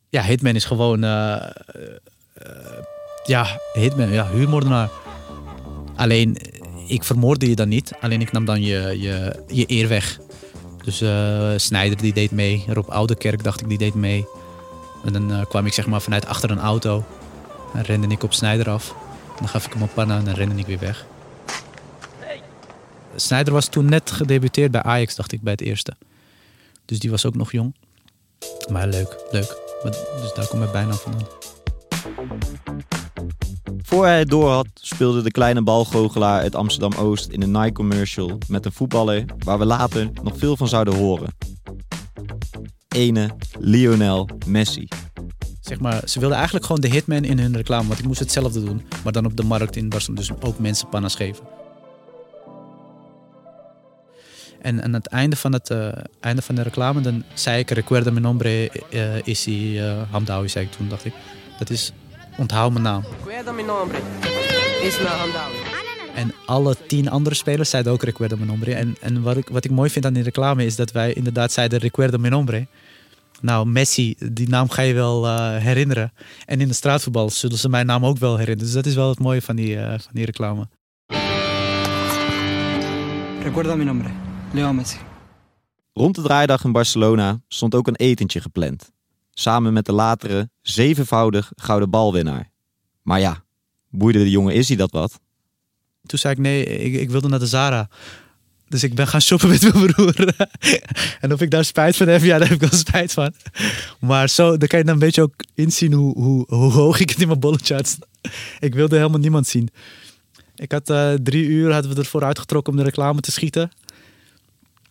Ja, 0.09 0.23
Hitman 0.23 0.55
is 0.55 0.65
gewoon. 0.65 1.05
eh, 1.05 1.35
eh, 1.35 1.53
ja, 3.25 3.61
Hitman, 3.73 4.13
ja, 4.13 4.31
huurmoordenaar. 4.31 4.91
Alleen, 5.97 6.37
ik 6.87 7.05
vermoorde 7.05 7.49
je 7.49 7.55
dan 7.57 7.69
niet, 7.69 7.93
alleen 8.01 8.21
ik 8.21 8.33
nam 8.33 8.45
dan 8.45 8.63
je, 8.63 8.97
je, 9.01 9.45
je 9.47 9.65
eer 9.67 9.89
weg. 9.89 10.19
Dus 10.91 11.03
uh, 11.03 11.53
Snijder 11.57 11.97
die 11.97 12.13
deed 12.13 12.31
mee, 12.31 12.65
Rob 12.69 12.89
Oudekerk 12.89 13.43
dacht 13.43 13.61
ik 13.61 13.69
die 13.69 13.79
deed 13.79 13.95
mee. 13.95 14.27
En 15.05 15.13
dan 15.13 15.31
uh, 15.31 15.45
kwam 15.49 15.67
ik 15.67 15.73
zeg 15.73 15.87
maar 15.87 16.01
vanuit 16.01 16.27
achter 16.27 16.51
een 16.51 16.59
auto 16.59 17.05
en 17.75 17.83
rende 17.83 18.07
ik 18.07 18.23
op 18.23 18.33
Snijder 18.33 18.71
af. 18.71 18.95
Dan 19.39 19.49
gaf 19.49 19.67
ik 19.67 19.73
hem 19.73 19.83
een 19.83 19.93
panna 19.93 20.19
en 20.19 20.25
dan 20.25 20.35
rende 20.35 20.55
ik 20.55 20.67
weer 20.67 20.79
weg. 20.79 21.07
Snijder 23.17 23.53
was 23.53 23.67
toen 23.67 23.85
net 23.85 24.11
gedebuteerd 24.11 24.71
bij 24.71 24.83
Ajax, 24.83 25.15
dacht 25.15 25.33
ik, 25.33 25.43
bij 25.43 25.53
het 25.53 25.61
eerste. 25.61 25.97
Dus 26.85 26.99
die 26.99 27.11
was 27.11 27.27
ook 27.27 27.35
nog 27.35 27.53
jong. 27.53 27.75
Maar 28.71 28.87
leuk, 28.87 29.17
leuk. 29.31 29.57
Dus 29.83 30.33
daar 30.35 30.47
komt 30.47 30.61
mijn 30.61 30.73
bijna 30.73 30.93
vandaan. 30.93 31.27
Voor 33.91 34.05
hij 34.05 34.19
het 34.19 34.29
door 34.29 34.51
had, 34.51 34.67
speelde 34.75 35.23
de 35.23 35.31
kleine 35.31 35.63
balgoochelaar 35.63 36.41
uit 36.41 36.55
Amsterdam-Oost 36.55 37.29
in 37.29 37.43
een 37.43 37.51
Nike-commercial 37.51 38.39
met 38.49 38.65
een 38.65 38.73
voetballer 38.73 39.25
waar 39.39 39.59
we 39.59 39.65
later 39.65 40.11
nog 40.23 40.39
veel 40.39 40.57
van 40.57 40.69
zouden 40.69 40.95
horen. 40.95 41.35
Ene 42.89 43.31
Lionel 43.59 44.29
Messi. 44.47 44.89
Zeg 45.61 45.81
maar, 45.81 46.03
ze 46.09 46.19
wilden 46.19 46.37
eigenlijk 46.37 46.67
gewoon 46.67 46.81
de 46.81 46.89
hitman 46.89 47.25
in 47.25 47.39
hun 47.39 47.57
reclame, 47.57 47.87
want 47.87 47.99
ik 47.99 48.07
moest 48.07 48.19
hetzelfde 48.19 48.65
doen, 48.65 48.83
maar 49.05 49.13
dan 49.13 49.25
op 49.25 49.37
de 49.37 49.45
markt 49.45 49.77
in 49.77 49.89
Barcelona, 49.89 50.21
dus 50.21 50.41
ook 50.41 50.59
mensen 50.59 50.89
panna's 50.89 51.15
geven. 51.15 51.45
En 54.61 54.83
aan 54.83 54.93
het 54.93 55.07
einde 55.07 55.37
van, 55.37 55.53
het, 55.53 55.71
uh, 55.71 55.89
einde 56.21 56.43
van 56.43 56.55
de 56.55 56.63
reclame, 56.63 57.01
dan 57.01 57.25
zei 57.35 57.59
ik, 57.59 57.71
recuerda 57.71 58.11
mi 58.11 58.21
nombre 58.21 58.71
uh, 58.91 59.27
is 59.27 59.45
hij 59.45 59.55
uh, 59.55 60.43
zei 60.45 60.65
ik 60.65 60.71
toen, 60.71 60.89
dacht 60.89 61.05
ik. 61.05 61.15
Dat 61.59 61.71
is, 61.71 61.93
onthoud 62.37 62.73
mijn 62.73 62.85
naam. 62.85 63.03
Recuerda 63.19 63.53
mi 63.53 63.63
nombre 63.63 63.99
is 64.83 64.97
Hamdawi. 64.97 65.71
En 66.15 66.33
alle 66.47 66.77
tien 66.87 67.11
andere 67.11 67.35
spelers 67.35 67.71
zeiden 67.71 67.93
ook 67.93 68.03
recuerda 68.03 68.37
mi 68.37 68.45
nombre. 68.45 68.75
En, 68.75 68.97
en 69.01 69.23
wat, 69.23 69.37
ik, 69.37 69.49
wat 69.49 69.65
ik 69.65 69.71
mooi 69.71 69.91
vind 69.91 70.05
aan 70.07 70.13
die 70.13 70.23
reclame 70.23 70.65
is 70.65 70.77
dat 70.77 70.93
wij 70.93 71.13
inderdaad 71.13 71.53
zeiden 71.53 71.79
recuerda 71.79 72.17
mi 72.17 72.29
nombre. 72.29 72.67
Nou, 73.41 73.67
Messi, 73.67 74.15
die 74.33 74.49
naam 74.49 74.71
ga 74.71 74.83
je 74.83 74.95
wel 74.95 75.27
uh, 75.27 75.57
herinneren. 75.57 76.13
En 76.45 76.61
in 76.61 76.69
de 76.69 76.75
straatvoetbal 76.75 77.31
zullen 77.31 77.59
ze 77.59 77.69
mijn 77.69 77.87
naam 77.87 78.07
ook 78.07 78.19
wel 78.19 78.37
herinneren. 78.37 78.65
Dus 78.65 78.73
dat 78.73 78.87
is 78.87 78.95
wel 78.95 79.09
het 79.09 79.19
mooie 79.19 79.43
van 79.43 79.57
die, 79.57 79.77
uh, 79.77 79.89
van 79.89 80.13
die 80.13 80.25
reclame. 80.25 80.69
Recuerda 83.43 83.75
mi 83.75 83.85
nombre. 83.85 84.09
Leo 84.53 84.73
Messi. 84.73 84.97
Rond 85.93 86.15
de 86.15 86.23
draaidag 86.23 86.65
in 86.65 86.73
Barcelona 86.73 87.41
stond 87.49 87.75
ook 87.75 87.87
een 87.87 87.97
etentje 87.97 88.41
gepland. 88.41 88.91
Samen 89.41 89.73
met 89.73 89.87
de 89.87 89.93
latere, 89.93 90.51
zevenvoudig 90.63 91.53
gouden 91.55 91.91
balwinnaar. 91.91 92.51
Maar 93.03 93.21
ja, 93.21 93.45
boeide 93.89 94.19
de 94.19 94.31
jonge 94.31 94.55
Izzy 94.55 94.77
dat 94.77 94.91
wat? 94.91 95.21
Toen 96.07 96.19
zei 96.19 96.35
ik 96.35 96.39
nee, 96.41 96.65
ik, 96.65 97.01
ik 97.01 97.11
wilde 97.11 97.29
naar 97.29 97.39
de 97.39 97.47
Zara. 97.47 97.89
Dus 98.69 98.83
ik 98.83 98.95
ben 98.95 99.07
gaan 99.07 99.21
shoppen 99.21 99.49
met 99.49 99.63
mijn 99.63 99.93
broer. 99.93 100.35
en 101.21 101.33
of 101.33 101.41
ik 101.41 101.51
daar 101.51 101.65
spijt 101.65 101.97
van 101.97 102.09
heb, 102.09 102.23
ja, 102.23 102.39
daar 102.39 102.49
heb 102.49 102.63
ik 102.63 102.71
wel 102.71 102.79
spijt 102.79 103.13
van. 103.13 103.35
Maar 104.01 104.29
zo, 104.29 104.57
dan 104.57 104.69
kan 104.69 104.79
je 104.79 104.85
dan 104.85 104.95
een 104.95 105.01
beetje 105.01 105.23
ook 105.23 105.35
inzien 105.55 105.93
hoe, 105.93 106.15
hoe, 106.49 106.73
hoog 106.73 107.01
ik 107.01 107.11
het 107.11 107.21
in 107.21 107.27
mijn 107.27 107.41
bolletje 107.41 107.75
had. 107.75 107.99
Ik 108.59 108.75
wilde 108.75 108.97
helemaal 108.97 109.21
niemand 109.21 109.47
zien. 109.47 109.69
Ik 110.55 110.73
had 110.73 110.91
uh, 110.91 111.13
drie 111.13 111.45
uur 111.45 111.73
hadden 111.73 111.95
we 111.95 112.01
ervoor 112.01 112.25
uitgetrokken 112.25 112.73
om 112.73 112.79
de 112.79 112.85
reclame 112.85 113.21
te 113.21 113.33
schieten. 113.33 113.71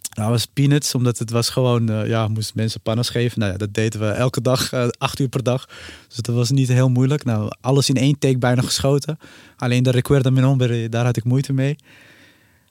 Nou, 0.09 0.31
was 0.31 0.45
peanuts, 0.45 0.95
omdat 0.95 1.17
het 1.17 1.29
was 1.31 1.49
gewoon, 1.49 1.91
uh, 1.91 2.07
ja, 2.07 2.27
moest 2.27 2.55
mensen 2.55 2.81
pannas 2.81 3.09
geven. 3.09 3.39
Nou 3.39 3.51
ja, 3.51 3.57
dat 3.57 3.73
deden 3.73 3.99
we 3.99 4.07
elke 4.07 4.41
dag, 4.41 4.73
uh, 4.73 4.87
acht 4.97 5.19
uur 5.19 5.27
per 5.27 5.43
dag. 5.43 5.65
Dus 6.07 6.17
dat 6.17 6.35
was 6.35 6.49
niet 6.49 6.67
heel 6.67 6.89
moeilijk. 6.89 7.23
Nou, 7.23 7.51
alles 7.61 7.89
in 7.89 7.95
één 7.95 8.19
take 8.19 8.37
bijna 8.37 8.61
geschoten. 8.61 9.17
Alleen 9.57 9.83
de 9.83 9.91
Recuerda 9.91 10.29
Mi 10.29 10.41
Nombre, 10.41 10.89
daar 10.89 11.05
had 11.05 11.17
ik 11.17 11.23
moeite 11.23 11.53
mee. 11.53 11.75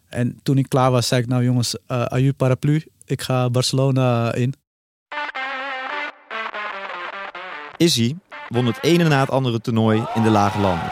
En 0.09 0.39
toen 0.43 0.59
ik 0.59 0.69
klaar 0.69 0.91
was, 0.91 1.07
zei 1.07 1.21
ik, 1.21 1.29
nou 1.29 1.45
jongens, 1.45 1.75
uh, 1.75 2.05
aju 2.05 2.33
paraplu, 2.33 2.85
ik 3.05 3.23
ga 3.23 3.51
Barcelona 3.51 4.35
in. 4.35 4.55
Izzy 7.77 8.15
won 8.49 8.67
het 8.67 8.79
ene 8.83 9.09
na 9.09 9.21
het 9.21 9.31
andere 9.31 9.61
toernooi 9.61 10.05
in 10.15 10.23
de 10.23 10.31
lage 10.31 10.61
landen. 10.61 10.91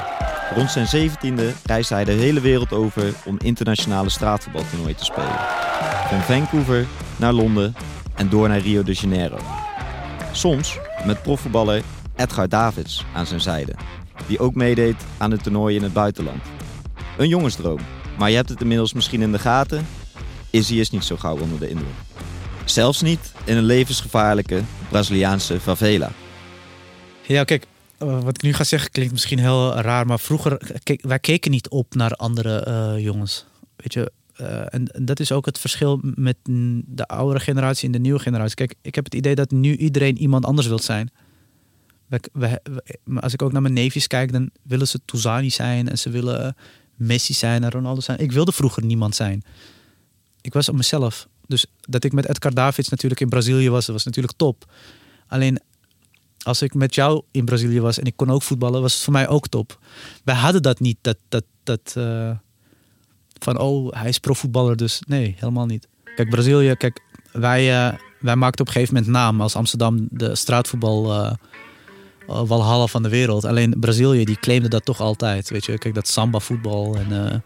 Rond 0.54 0.70
zijn 0.70 0.86
zeventiende 0.86 1.52
reisde 1.64 1.94
hij 1.94 2.04
de 2.04 2.12
hele 2.12 2.40
wereld 2.40 2.72
over 2.72 3.14
om 3.24 3.36
internationale 3.38 4.10
straatvoetbaltoernooien 4.10 4.96
te 4.96 5.04
spelen. 5.04 5.65
Van 6.08 6.20
Vancouver 6.20 6.86
naar 7.16 7.32
Londen 7.32 7.74
en 8.14 8.28
door 8.28 8.48
naar 8.48 8.58
Rio 8.58 8.82
de 8.82 8.92
Janeiro. 8.92 9.38
Soms 10.32 10.78
met 11.06 11.22
profvoetballer 11.22 11.82
Edgar 12.16 12.48
Davids 12.48 13.04
aan 13.14 13.26
zijn 13.26 13.40
zijde, 13.40 13.74
die 14.26 14.38
ook 14.38 14.54
meedeed 14.54 14.96
aan 15.18 15.30
het 15.30 15.42
toernooi 15.42 15.76
in 15.76 15.82
het 15.82 15.92
buitenland. 15.92 16.42
Een 17.18 17.28
jongensdroom, 17.28 17.78
maar 18.18 18.30
je 18.30 18.36
hebt 18.36 18.48
het 18.48 18.60
inmiddels 18.60 18.92
misschien 18.92 19.22
in 19.22 19.32
de 19.32 19.38
gaten. 19.38 19.86
Izzy 20.50 20.74
is 20.74 20.90
niet 20.90 21.04
zo 21.04 21.16
gauw 21.16 21.38
onder 21.38 21.58
de 21.58 21.68
indruk. 21.68 21.94
Zelfs 22.64 23.02
niet 23.02 23.32
in 23.44 23.56
een 23.56 23.64
levensgevaarlijke 23.64 24.62
Braziliaanse 24.88 25.60
favela. 25.60 26.10
Ja, 27.22 27.44
kijk, 27.44 27.66
wat 27.98 28.36
ik 28.36 28.42
nu 28.42 28.52
ga 28.52 28.64
zeggen 28.64 28.90
klinkt 28.90 29.12
misschien 29.12 29.38
heel 29.38 29.74
raar, 29.74 30.06
maar 30.06 30.20
vroeger, 30.20 30.80
kijk, 30.82 31.02
wij 31.06 31.18
keken 31.18 31.50
niet 31.50 31.68
op 31.68 31.94
naar 31.94 32.12
andere 32.12 32.66
uh, 32.68 33.04
jongens. 33.04 33.46
Weet 33.76 33.92
je, 33.92 34.12
uh, 34.40 34.74
en 34.74 34.88
dat 35.02 35.20
is 35.20 35.32
ook 35.32 35.46
het 35.46 35.58
verschil 35.58 36.00
met 36.02 36.36
de 36.84 37.06
oudere 37.06 37.40
generatie 37.40 37.86
en 37.86 37.92
de 37.92 37.98
nieuwe 37.98 38.18
generatie. 38.18 38.54
Kijk, 38.54 38.74
ik 38.82 38.94
heb 38.94 39.04
het 39.04 39.14
idee 39.14 39.34
dat 39.34 39.50
nu 39.50 39.76
iedereen 39.76 40.18
iemand 40.18 40.44
anders 40.44 40.66
wil 40.66 40.78
zijn. 40.78 41.10
We, 42.32 42.60
als 43.20 43.32
ik 43.32 43.42
ook 43.42 43.52
naar 43.52 43.62
mijn 43.62 43.74
neefjes 43.74 44.06
kijk, 44.06 44.32
dan 44.32 44.50
willen 44.62 44.88
ze 44.88 45.00
Touzani 45.04 45.50
zijn 45.50 45.88
en 45.88 45.98
ze 45.98 46.10
willen 46.10 46.56
Messi 46.94 47.34
zijn 47.34 47.64
en 47.64 47.70
Ronaldo 47.70 48.00
zijn. 48.00 48.18
Ik 48.18 48.32
wilde 48.32 48.52
vroeger 48.52 48.84
niemand 48.84 49.14
zijn. 49.14 49.42
Ik 50.40 50.52
was 50.52 50.68
op 50.68 50.74
mezelf. 50.74 51.28
Dus 51.46 51.66
dat 51.80 52.04
ik 52.04 52.12
met 52.12 52.28
Edgar 52.28 52.54
Davids 52.54 52.88
natuurlijk 52.88 53.20
in 53.20 53.28
Brazilië 53.28 53.70
was, 53.70 53.86
dat 53.86 53.94
was 53.94 54.04
natuurlijk 54.04 54.36
top. 54.36 54.72
Alleen 55.26 55.60
als 56.42 56.62
ik 56.62 56.74
met 56.74 56.94
jou 56.94 57.22
in 57.30 57.44
Brazilië 57.44 57.80
was 57.80 57.98
en 57.98 58.04
ik 58.04 58.16
kon 58.16 58.30
ook 58.30 58.42
voetballen, 58.42 58.82
was 58.82 58.92
het 58.92 59.02
voor 59.02 59.12
mij 59.12 59.28
ook 59.28 59.48
top. 59.48 59.78
Wij 60.24 60.34
hadden 60.34 60.62
dat 60.62 60.80
niet, 60.80 60.98
dat, 61.00 61.16
dat, 61.28 61.44
dat 61.62 61.94
uh, 61.98 62.30
van 63.38 63.58
oh, 63.58 63.92
hij 63.92 64.08
is 64.08 64.18
profvoetballer, 64.18 64.76
dus 64.76 65.02
nee, 65.06 65.34
helemaal 65.38 65.66
niet. 65.66 65.88
Kijk, 66.14 66.30
Brazilië, 66.30 66.74
kijk, 66.74 67.00
wij, 67.32 67.88
uh, 67.88 67.98
wij 68.20 68.36
maakten 68.36 68.60
op 68.60 68.66
een 68.66 68.72
gegeven 68.72 68.94
moment 68.94 69.12
naam 69.12 69.40
als 69.40 69.56
Amsterdam 69.56 70.06
de 70.10 70.34
straatvoetbal 70.34 71.12
uh, 71.14 71.32
walhalla 72.26 72.86
van 72.86 73.02
de 73.02 73.08
wereld. 73.08 73.44
Alleen 73.44 73.74
Brazilië, 73.80 74.24
die 74.24 74.38
claimde 74.40 74.68
dat 74.68 74.84
toch 74.84 75.00
altijd, 75.00 75.50
weet 75.50 75.64
je. 75.64 75.78
Kijk, 75.78 75.94
dat 75.94 76.08
samba 76.08 76.38
voetbal 76.38 76.96
en... 76.96 77.42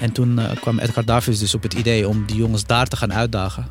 en 0.00 0.12
toen 0.12 0.40
kwam 0.60 0.78
Edgar 0.78 1.04
Davids 1.04 1.38
dus 1.38 1.54
op 1.54 1.62
het 1.62 1.74
idee 1.74 2.08
om 2.08 2.26
die 2.26 2.36
jongens 2.36 2.66
daar 2.66 2.86
te 2.86 2.96
gaan 2.96 3.12
uitdagen. 3.12 3.66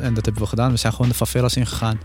En 0.00 0.14
dat 0.14 0.24
hebben 0.24 0.42
we 0.42 0.48
gedaan. 0.48 0.70
We 0.70 0.76
zijn 0.76 0.92
gewoon 0.92 1.08
de 1.08 1.16
favelas 1.16 1.56
ingegaan. 1.56 2.00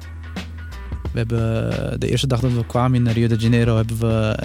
We 1.11 1.17
hebben 1.17 1.99
de 1.99 2.09
eerste 2.09 2.27
dag 2.27 2.39
dat 2.39 2.51
we 2.51 2.65
kwamen 2.65 3.07
in 3.07 3.13
Rio 3.13 3.27
de 3.27 3.35
Janeiro, 3.35 3.75
hebben 3.75 3.99
we 3.99 4.39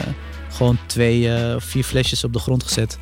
gewoon 0.50 0.78
twee 0.86 1.54
of 1.54 1.64
vier 1.64 1.84
flesjes 1.84 2.24
op 2.24 2.32
de 2.32 2.38
grond 2.38 2.62
gezet. 2.62 2.98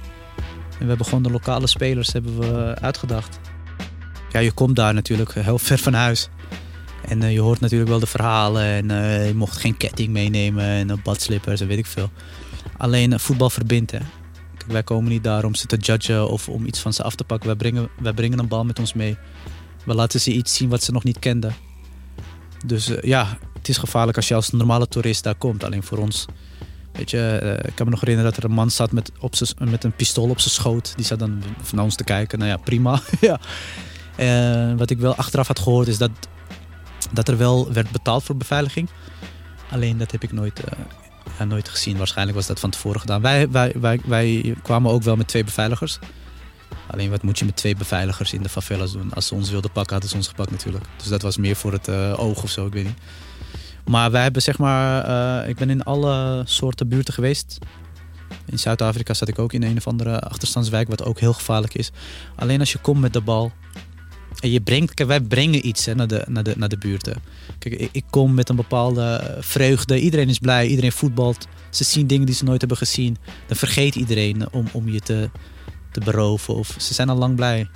En 0.82 0.88
we 0.88 0.94
hebben 0.94 1.12
gewoon 1.12 1.22
de 1.22 1.38
lokale 1.38 1.66
spelers 1.66 2.12
hebben 2.12 2.38
we 2.38 2.74
uitgedacht. 2.80 3.38
Ja, 4.32 4.40
je 4.40 4.52
komt 4.52 4.76
daar 4.76 4.94
natuurlijk 4.94 5.34
heel 5.34 5.58
ver 5.58 5.78
van 5.78 5.92
huis. 5.92 6.28
En 7.08 7.22
uh, 7.22 7.32
je 7.32 7.40
hoort 7.40 7.60
natuurlijk 7.60 7.90
wel 7.90 7.98
de 7.98 8.06
verhalen. 8.06 8.62
En 8.62 8.90
uh, 8.90 9.26
je 9.26 9.34
mocht 9.34 9.56
geen 9.56 9.76
ketting 9.76 10.08
meenemen 10.08 10.64
en 10.64 11.00
badslippers 11.02 11.60
en 11.60 11.66
weet 11.66 11.78
ik 11.78 11.86
veel. 11.86 12.10
Alleen 12.76 13.20
voetbal 13.20 13.50
verbindt. 13.50 13.92
Wij 14.66 14.82
komen 14.82 15.10
niet 15.10 15.24
daar 15.24 15.44
om 15.44 15.54
ze 15.54 15.66
te 15.66 15.76
judgen 15.76 16.28
of 16.28 16.48
om 16.48 16.66
iets 16.66 16.80
van 16.80 16.92
ze 16.92 17.02
af 17.02 17.14
te 17.14 17.24
pakken. 17.24 17.46
Wij 17.46 17.56
brengen, 17.56 17.88
wij 17.98 18.12
brengen 18.12 18.38
een 18.38 18.48
bal 18.48 18.64
met 18.64 18.78
ons 18.78 18.92
mee. 18.92 19.16
We 19.84 19.94
laten 19.94 20.20
ze 20.20 20.32
iets 20.32 20.54
zien 20.54 20.68
wat 20.68 20.82
ze 20.82 20.92
nog 20.92 21.04
niet 21.04 21.18
kenden. 21.18 21.54
Dus 22.66 22.90
ja, 23.00 23.38
het 23.54 23.68
is 23.68 23.76
gevaarlijk 23.76 24.16
als 24.16 24.28
je 24.28 24.34
als 24.34 24.50
normale 24.50 24.88
toerist 24.88 25.24
daar 25.24 25.34
komt. 25.34 25.64
Alleen 25.64 25.82
voor 25.82 25.98
ons 25.98 26.26
Weet 26.92 27.11
je, 27.11 27.40
uh, 27.42 27.52
ik 27.52 27.75
kan 27.75 27.87
me 27.87 27.90
nog 27.90 28.00
herinneren 28.00 28.30
dat 28.32 28.42
er 28.42 28.49
een 28.49 28.56
man 28.56 28.70
zat 28.70 28.92
met, 28.92 29.12
op 29.20 29.34
met 29.58 29.84
een 29.84 29.92
pistool 29.92 30.28
op 30.28 30.40
zijn 30.40 30.54
schoot. 30.54 30.92
Die 30.96 31.04
zat 31.04 31.18
dan 31.18 31.42
naar 31.72 31.84
ons 31.84 31.96
te 31.96 32.04
kijken. 32.04 32.38
Nou 32.38 32.50
ja, 32.50 32.56
prima. 32.56 33.00
ja. 33.20 33.40
Uh, 34.18 34.78
wat 34.78 34.90
ik 34.90 34.99
wel 34.99 35.14
achteraf 35.14 35.46
had 35.46 35.58
gehoord 35.58 35.88
is 35.88 35.99
dat, 35.99 36.11
dat 37.12 37.28
er 37.28 37.37
wel 37.37 37.72
werd 37.72 37.90
betaald 37.90 38.25
voor 38.25 38.37
beveiliging. 38.37 38.88
Alleen 39.70 39.99
dat 39.99 40.11
heb 40.11 40.22
ik 40.22 40.32
nooit, 40.32 40.62
ja, 41.38 41.44
nooit 41.44 41.68
gezien. 41.68 41.96
Waarschijnlijk 41.96 42.37
was 42.37 42.46
dat 42.46 42.61
van 42.61 42.70
tevoren 42.70 43.00
gedaan. 43.00 43.22
Wij, 43.22 43.50
wij, 43.50 43.72
wij, 43.80 44.00
wij 44.04 44.54
kwamen 44.62 44.90
ook 44.90 45.02
wel 45.02 45.16
met 45.16 45.28
twee 45.28 45.44
beveiligers. 45.44 45.99
Alleen 46.87 47.11
wat 47.11 47.22
moet 47.22 47.38
je 47.38 47.44
met 47.44 47.56
twee 47.56 47.76
beveiligers 47.76 48.32
in 48.32 48.42
de 48.42 48.49
favelas 48.49 48.92
doen? 48.92 49.12
Als 49.14 49.26
ze 49.26 49.34
ons 49.34 49.50
wilden 49.50 49.72
pakken, 49.72 49.92
hadden 49.92 50.11
ze 50.11 50.16
ons 50.16 50.28
gepakt 50.28 50.50
natuurlijk. 50.50 50.84
Dus 50.96 51.08
dat 51.08 51.22
was 51.22 51.37
meer 51.37 51.56
voor 51.56 51.72
het 51.72 51.88
oog 52.16 52.42
of 52.42 52.50
zo, 52.50 52.66
ik 52.66 52.72
weet 52.72 52.84
niet. 52.84 52.99
Maar 53.84 54.10
wij 54.10 54.22
hebben 54.22 54.42
zeg 54.42 54.58
maar, 54.58 55.08
uh, 55.08 55.48
ik 55.48 55.56
ben 55.56 55.70
in 55.70 55.82
alle 55.82 56.42
soorten 56.44 56.88
buurten 56.88 57.14
geweest. 57.14 57.58
In 58.44 58.58
Zuid-Afrika 58.58 59.14
zat 59.14 59.28
ik 59.28 59.38
ook 59.38 59.52
in 59.52 59.62
een 59.62 59.76
of 59.76 59.86
andere 59.86 60.20
achterstandswijk, 60.20 60.88
wat 60.88 61.04
ook 61.04 61.20
heel 61.20 61.32
gevaarlijk 61.32 61.74
is. 61.74 61.90
Alleen 62.36 62.60
als 62.60 62.72
je 62.72 62.78
komt 62.78 63.00
met 63.00 63.12
de 63.12 63.20
bal, 63.20 63.52
En 64.40 64.50
je 64.50 64.60
brengt, 64.60 65.04
wij 65.04 65.20
brengen 65.20 65.66
iets 65.66 65.84
hè, 65.84 65.94
naar, 65.94 66.06
de, 66.06 66.24
naar, 66.28 66.42
de, 66.42 66.54
naar 66.56 66.68
de 66.68 66.78
buurten. 66.78 67.22
Kijk, 67.58 67.74
ik, 67.74 67.88
ik 67.92 68.04
kom 68.10 68.34
met 68.34 68.48
een 68.48 68.56
bepaalde 68.56 69.36
vreugde. 69.40 70.00
Iedereen 70.00 70.28
is 70.28 70.38
blij, 70.38 70.66
iedereen 70.66 70.92
voetbalt. 70.92 71.46
Ze 71.70 71.84
zien 71.84 72.06
dingen 72.06 72.26
die 72.26 72.34
ze 72.34 72.44
nooit 72.44 72.60
hebben 72.60 72.78
gezien. 72.78 73.16
Dan 73.46 73.56
vergeet 73.56 73.94
iedereen 73.94 74.52
om, 74.52 74.66
om 74.72 74.88
je 74.88 75.00
te, 75.00 75.30
te 75.90 76.00
beroven. 76.00 76.54
Of 76.54 76.74
ze 76.78 76.94
zijn 76.94 77.08
al 77.08 77.16
lang 77.16 77.36
blij. 77.36 77.68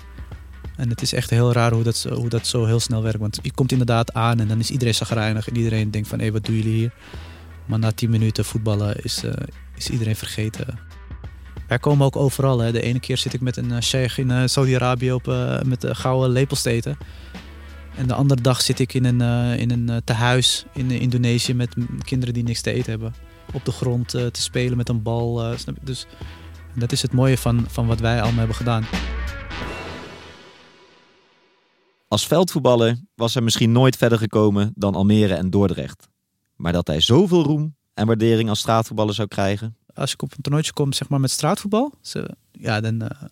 En 0.77 0.89
het 0.89 1.03
is 1.03 1.13
echt 1.13 1.31
heel 1.31 1.53
raar 1.53 1.73
hoe 1.73 1.83
dat, 1.83 2.07
hoe 2.13 2.29
dat 2.29 2.47
zo 2.47 2.65
heel 2.65 2.81
snel 2.81 3.03
werkt. 3.03 3.19
Want 3.19 3.39
je 3.43 3.53
komt 3.53 3.73
inderdaad 3.73 4.13
aan 4.15 4.41
en 4.41 4.49
dan 4.49 4.59
is 4.59 4.71
iedereen 4.71 4.95
zagrijnig. 4.95 5.49
En 5.49 5.57
iedereen 5.57 5.91
denkt 5.91 6.09
van, 6.09 6.21
hé, 6.21 6.33
wat 6.33 6.45
doen 6.45 6.57
jullie 6.57 6.75
hier? 6.75 6.93
Maar 7.67 7.79
na 7.79 7.93
10 7.93 8.11
minuten 8.11 8.45
voetballen 8.45 8.97
is, 9.03 9.25
eh, 9.25 9.33
is 9.77 9.91
iedereen 9.91 10.17
vergeten. 10.17 10.79
Wij 11.69 11.79
komen 11.79 12.07
ook 12.07 12.17
overal. 12.17 12.59
Hè. 12.59 12.73
De 12.73 12.81
ene 12.83 13.01
keer 13.01 13.17
zit 13.19 13.35
ik 13.35 13.41
met 13.41 13.57
een 13.57 13.71
uh, 13.73 13.81
sheikh 13.81 14.19
in 14.19 14.31
eh, 14.31 14.43
Saudi-Arabië 14.45 15.13
op, 15.13 15.29
eh, 15.29 15.61
met 15.63 15.81
de 15.81 15.95
gouden 15.95 16.31
lepels 16.31 16.63
te 16.63 16.71
eten. 16.71 16.97
En 17.97 18.07
de 18.07 18.15
andere 18.15 18.41
dag 18.41 18.61
zit 18.61 18.79
ik 18.79 18.95
in 18.95 19.05
een, 19.05 19.21
eh, 19.21 19.61
in 19.61 19.71
een 19.71 19.89
eh, 19.89 19.97
tehuis 20.05 20.65
in 20.75 20.91
eh, 20.91 21.01
Indonesië 21.01 21.55
met 21.55 21.75
kinderen 22.05 22.35
die 22.35 22.43
niks 22.43 22.61
te 22.61 22.73
eten 22.73 22.91
hebben. 22.91 23.15
Op 23.53 23.65
de 23.65 23.73
grond 23.73 24.15
eh, 24.15 24.27
te 24.27 24.43
spelen 24.43 24.77
met 24.77 24.89
een 24.89 25.03
bal. 25.03 25.43
eh? 25.45 25.59
Dus 25.83 26.07
dat 26.75 26.93
is 26.93 27.03
het 27.03 27.13
mooie 27.13 27.39
van, 27.39 27.65
van 27.69 27.87
wat 27.87 28.01
wij 28.01 28.21
allemaal 28.21 28.39
hebben 28.39 28.57
gedaan. 28.57 28.85
Als 32.17 32.27
veldvoetballer 32.27 32.97
was 33.15 33.35
hij 33.35 33.43
misschien 33.43 33.73
nooit 33.73 33.97
verder 33.97 34.19
gekomen 34.19 34.73
dan 34.75 34.95
Almere 34.95 35.35
en 35.35 35.51
Dordrecht. 35.51 36.09
Maar 36.55 36.73
dat 36.73 36.87
hij 36.87 37.01
zoveel 37.01 37.43
roem 37.43 37.77
en 37.95 38.07
waardering 38.07 38.49
als 38.49 38.59
straatvoetballer 38.59 39.15
zou 39.15 39.29
krijgen, 39.29 39.77
Als 39.95 40.13
ik 40.13 40.23
op 40.23 40.33
een 40.33 40.43
toernooitje 40.43 40.73
kom 40.73 40.93
zeg 40.93 41.09
maar, 41.09 41.21
met 41.21 41.31
straatvoetbal, 41.31 41.93
ja, 42.53 42.81
dan 42.81 43.03
eh, 43.03 43.29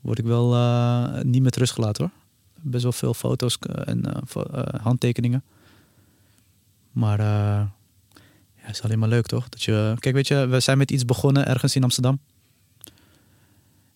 word 0.00 0.18
ik 0.18 0.24
wel 0.24 0.54
eh, 0.54 1.20
niet 1.20 1.42
met 1.42 1.56
rust 1.56 1.72
gelaten 1.72 2.04
hoor. 2.04 2.12
Best 2.70 2.82
wel 2.82 2.92
veel 2.92 3.14
foto's 3.14 3.58
eh, 3.58 3.88
en 3.88 4.24
handtekeningen. 4.80 5.42
Maar 6.92 7.20
ja, 7.20 7.72
het 8.54 8.76
is 8.76 8.82
alleen 8.82 8.98
maar 8.98 9.08
leuk 9.08 9.26
toch? 9.26 9.48
Dat 9.48 9.62
je, 9.62 9.94
kijk, 9.98 10.14
weet 10.14 10.28
je, 10.28 10.46
we 10.46 10.60
zijn 10.60 10.78
met 10.78 10.90
iets 10.90 11.04
begonnen 11.04 11.46
ergens 11.46 11.76
in 11.76 11.82
Amsterdam. 11.82 12.18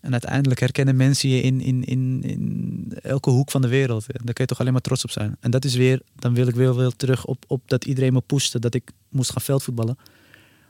En 0.07 0.13
uiteindelijk 0.13 0.61
herkennen 0.61 0.97
mensen 0.97 1.29
je 1.29 1.41
in, 1.41 1.61
in, 1.61 1.85
in, 1.85 2.23
in 2.23 2.93
elke 3.03 3.31
hoek 3.31 3.51
van 3.51 3.63
de 3.63 3.69
wereld. 3.69 4.07
Daar 4.07 4.23
kun 4.23 4.35
je 4.35 4.47
toch 4.47 4.61
alleen 4.61 4.73
maar 4.73 4.81
trots 4.81 5.05
op 5.05 5.11
zijn. 5.11 5.37
En 5.41 5.51
dat 5.51 5.65
is 5.65 5.75
weer, 5.75 6.01
dan 6.17 6.35
wil 6.35 6.47
ik 6.47 6.55
weer, 6.55 6.77
weer 6.77 6.97
terug 6.97 7.25
op, 7.25 7.45
op 7.47 7.63
dat 7.67 7.85
iedereen 7.85 8.13
me 8.13 8.21
pushte 8.21 8.59
dat 8.59 8.75
ik 8.75 8.91
moest 9.09 9.33
gaan 9.33 9.43
veldvoetballen. 9.43 9.99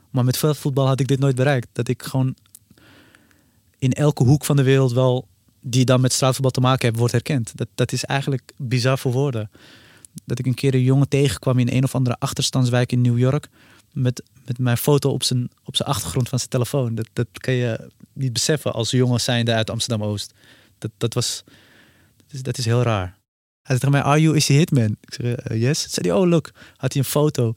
Maar 0.09 0.23
met 0.23 0.37
veldvoetbal 0.37 0.87
had 0.87 0.99
ik 0.99 1.07
dit 1.07 1.19
nooit 1.19 1.35
bereikt. 1.35 1.67
Dat 1.73 1.87
ik 1.87 2.03
gewoon 2.03 2.35
in 3.79 3.91
elke 3.91 4.23
hoek 4.23 4.45
van 4.45 4.55
de 4.55 4.63
wereld 4.63 4.91
wel, 4.91 5.27
die 5.61 5.85
dan 5.85 6.01
met 6.01 6.13
straatvoetbal 6.13 6.51
te 6.51 6.61
maken 6.61 6.85
heeft, 6.85 6.99
wordt 6.99 7.13
herkend. 7.13 7.51
Dat, 7.55 7.67
dat 7.75 7.91
is 7.91 8.03
eigenlijk 8.03 8.51
bizar 8.55 8.97
voor 8.97 9.11
woorden. 9.11 9.49
Dat 10.25 10.39
ik 10.39 10.45
een 10.45 10.53
keer 10.53 10.73
een 10.73 10.81
jongen 10.81 11.09
tegenkwam 11.09 11.59
in 11.59 11.69
een 11.69 11.83
of 11.83 11.95
andere 11.95 12.15
achterstandswijk 12.19 12.91
in 12.91 13.01
New 13.01 13.17
York. 13.17 13.49
Met, 13.91 14.23
met 14.45 14.59
mijn 14.59 14.77
foto 14.77 15.09
op 15.09 15.23
zijn, 15.23 15.49
op 15.63 15.75
zijn 15.75 15.89
achtergrond 15.89 16.29
van 16.29 16.37
zijn 16.37 16.51
telefoon. 16.51 16.95
Dat, 16.95 17.09
dat 17.13 17.27
kan 17.31 17.53
je 17.53 17.89
niet 18.13 18.33
beseffen 18.33 18.73
als 18.73 18.91
jongen 18.91 19.21
zijnde 19.21 19.53
uit 19.53 19.69
Amsterdam-Oost. 19.69 20.33
Dat, 20.77 20.91
dat 20.97 21.13
was... 21.13 21.43
Dat 22.15 22.35
is, 22.35 22.43
dat 22.43 22.57
is 22.57 22.65
heel 22.65 22.81
raar. 22.81 23.17
Hij 23.67 23.77
zei 23.77 23.79
tegen 23.79 23.91
mij, 23.91 24.01
are 24.01 24.21
you 24.21 24.35
is 24.35 24.45
the 24.45 24.53
hitman? 24.53 24.97
Ik 25.01 25.13
zeg, 25.13 25.35
eh, 25.35 25.61
yes. 25.61 25.81
Zei 25.89 26.09
hij, 26.09 26.17
oh 26.17 26.27
look. 26.27 26.51
Had 26.75 26.93
hij 26.93 27.01
een 27.01 27.07
foto. 27.07 27.53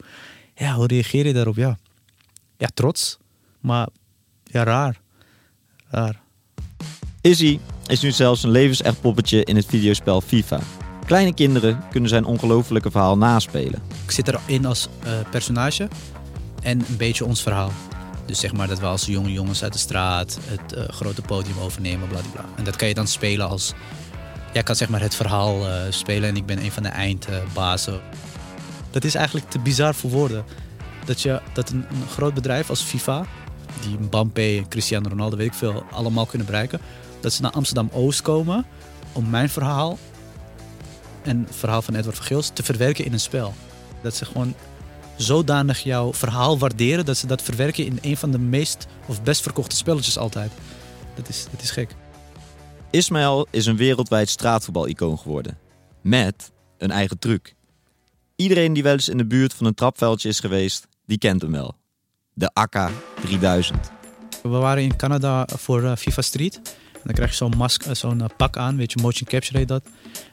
Ja, 0.54 0.74
hoe 0.74 0.86
reageer 0.86 1.26
je 1.26 1.32
daarop? 1.32 1.56
Ja, 1.56 1.78
ja 2.56 2.68
trots. 2.74 3.18
Maar 3.60 3.88
ja, 4.44 4.62
raar. 4.62 5.00
Raar. 5.88 6.20
Izzy 7.20 7.58
is 7.86 8.00
nu 8.00 8.10
zelfs 8.10 8.42
een 8.42 8.50
levensecht 8.50 9.00
poppetje 9.00 9.44
in 9.44 9.56
het 9.56 9.66
videospel 9.66 10.20
FIFA. 10.20 10.60
Kleine 11.06 11.34
kinderen 11.34 11.82
kunnen 11.90 12.08
zijn 12.08 12.24
ongelofelijke 12.24 12.90
verhaal 12.90 13.18
naspelen. 13.18 13.82
Ik 14.04 14.10
zit 14.10 14.28
erin 14.28 14.66
als 14.66 14.88
eh, 15.02 15.12
personage 15.30 15.88
en 16.60 16.78
een 16.88 16.96
beetje 16.96 17.24
ons 17.24 17.42
verhaal. 17.42 17.72
Dus 18.26 18.40
zeg 18.40 18.52
maar 18.52 18.68
dat 18.68 18.78
we 18.78 18.86
als 18.86 19.06
jonge 19.06 19.32
jongens 19.32 19.62
uit 19.62 19.72
de 19.72 19.78
straat 19.78 20.38
het 20.44 20.72
eh, 20.72 20.88
grote 20.88 21.22
podium 21.22 21.58
overnemen, 21.58 22.08
bla 22.08 22.20
En 22.56 22.64
dat 22.64 22.76
kan 22.76 22.88
je 22.88 22.94
dan 22.94 23.06
spelen 23.06 23.48
als... 23.48 23.72
Jij 24.52 24.62
kan 24.62 24.76
zeg 24.76 24.88
maar 24.88 25.00
het 25.00 25.14
verhaal 25.14 25.68
eh, 25.68 25.80
spelen 25.90 26.28
en 26.28 26.36
ik 26.36 26.46
ben 26.46 26.64
een 26.64 26.72
van 26.72 26.82
de 26.82 26.88
eindbazen. 26.88 28.00
dat 28.90 29.04
is 29.04 29.14
eigenlijk 29.14 29.50
te 29.50 29.58
bizar 29.58 29.94
voor 29.94 30.10
woorden. 30.10 30.44
Dat, 31.04 31.20
je, 31.20 31.40
dat 31.52 31.70
een, 31.70 31.84
groot 32.10 32.34
bedrijf 32.34 32.70
als 32.70 32.82
FIFA, 32.82 33.26
die 33.80 33.98
Mbappé, 33.98 34.64
Cristiano 34.68 35.08
Ronaldo, 35.08 35.36
weet 35.36 35.46
ik 35.46 35.54
veel, 35.54 35.84
allemaal 35.90 36.26
kunnen 36.26 36.46
bereiken. 36.46 36.80
Dat 37.20 37.32
ze 37.32 37.42
naar 37.42 37.50
Amsterdam-Oost 37.50 38.22
komen 38.22 38.66
om 39.12 39.30
mijn 39.30 39.48
verhaal 39.48 39.98
en 41.22 41.44
het 41.46 41.56
verhaal 41.56 41.82
van 41.82 41.94
Edward 41.94 42.16
Vergeels 42.16 42.50
te 42.52 42.62
verwerken 42.62 43.04
in 43.04 43.12
een 43.12 43.20
spel. 43.20 43.54
Dat 44.02 44.14
ze 44.14 44.24
gewoon 44.24 44.54
zodanig 45.22 45.82
jouw 45.82 46.14
verhaal 46.14 46.58
waarderen 46.58 47.04
dat 47.04 47.16
ze 47.16 47.26
dat 47.26 47.42
verwerken 47.42 47.84
in 47.84 47.98
een 48.02 48.16
van 48.16 48.30
de 48.30 48.38
meest 48.38 48.86
of 49.06 49.22
best 49.22 49.42
verkochte 49.42 49.76
spelletjes 49.76 50.18
altijd. 50.18 50.52
Dat 51.14 51.28
is, 51.28 51.46
dat 51.50 51.62
is 51.62 51.70
gek. 51.70 51.94
Ismaël 52.90 53.46
is 53.50 53.66
een 53.66 53.76
wereldwijd 53.76 54.28
straatvoetbal-icoon 54.28 55.18
geworden. 55.18 55.58
Met 56.00 56.50
een 56.78 56.90
eigen 56.90 57.18
truc. 57.18 57.54
Iedereen 58.36 58.72
die 58.72 58.82
wel 58.82 58.92
eens 58.92 59.08
in 59.08 59.16
de 59.16 59.26
buurt 59.26 59.54
van 59.54 59.66
een 59.66 59.74
trapveldje 59.74 60.28
is 60.28 60.40
geweest, 60.40 60.86
die 61.06 61.18
kent 61.18 61.42
hem 61.42 61.52
wel. 61.52 61.76
De 62.32 62.50
AK 62.52 62.90
3000. 63.22 63.90
We 64.42 64.48
waren 64.48 64.82
in 64.82 64.96
Canada 64.96 65.48
voor 65.56 65.84
eh, 65.84 65.96
FIFA 65.96 66.22
Street. 66.22 66.60
En 66.92 67.00
dan 67.04 67.14
krijg 67.14 67.30
je 67.30 67.36
zo'n 67.36 67.56
mask, 67.56 67.82
eh, 67.82 67.94
zo'n 67.94 68.20
eh, 68.20 68.28
pak 68.36 68.56
aan, 68.56 68.76
weet 68.76 68.92
je, 68.92 68.98
motion 69.02 69.28
capture 69.28 69.58
heet 69.58 69.68
dat. 69.68 69.84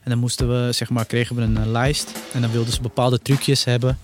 En 0.03 0.09
dan 0.09 0.19
moesten 0.19 0.49
we, 0.49 0.71
zeg 0.71 0.89
maar, 0.89 1.05
kregen 1.05 1.35
we 1.35 1.41
een 1.41 1.71
lijst. 1.71 2.11
En 2.33 2.41
dan 2.41 2.51
wilden 2.51 2.73
ze 2.73 2.81
bepaalde 2.81 3.21
trucjes 3.21 3.63
hebben 3.63 3.97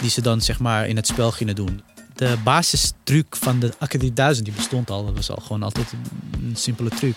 die 0.00 0.10
ze 0.10 0.20
dan, 0.20 0.40
zeg 0.40 0.58
maar, 0.58 0.88
in 0.88 0.96
het 0.96 1.06
spel 1.06 1.30
gingen 1.30 1.54
doen. 1.54 1.82
De 2.14 2.36
basistruc 2.44 3.36
van 3.36 3.60
de 3.60 3.72
AK 3.78 3.90
3000 3.90 4.46
die 4.46 4.54
bestond 4.54 4.90
al. 4.90 5.04
Dat 5.04 5.14
was 5.14 5.30
al 5.30 5.42
gewoon 5.42 5.62
altijd 5.62 5.92
een, 6.32 6.56
simpele 6.56 6.90
truc. 6.90 7.16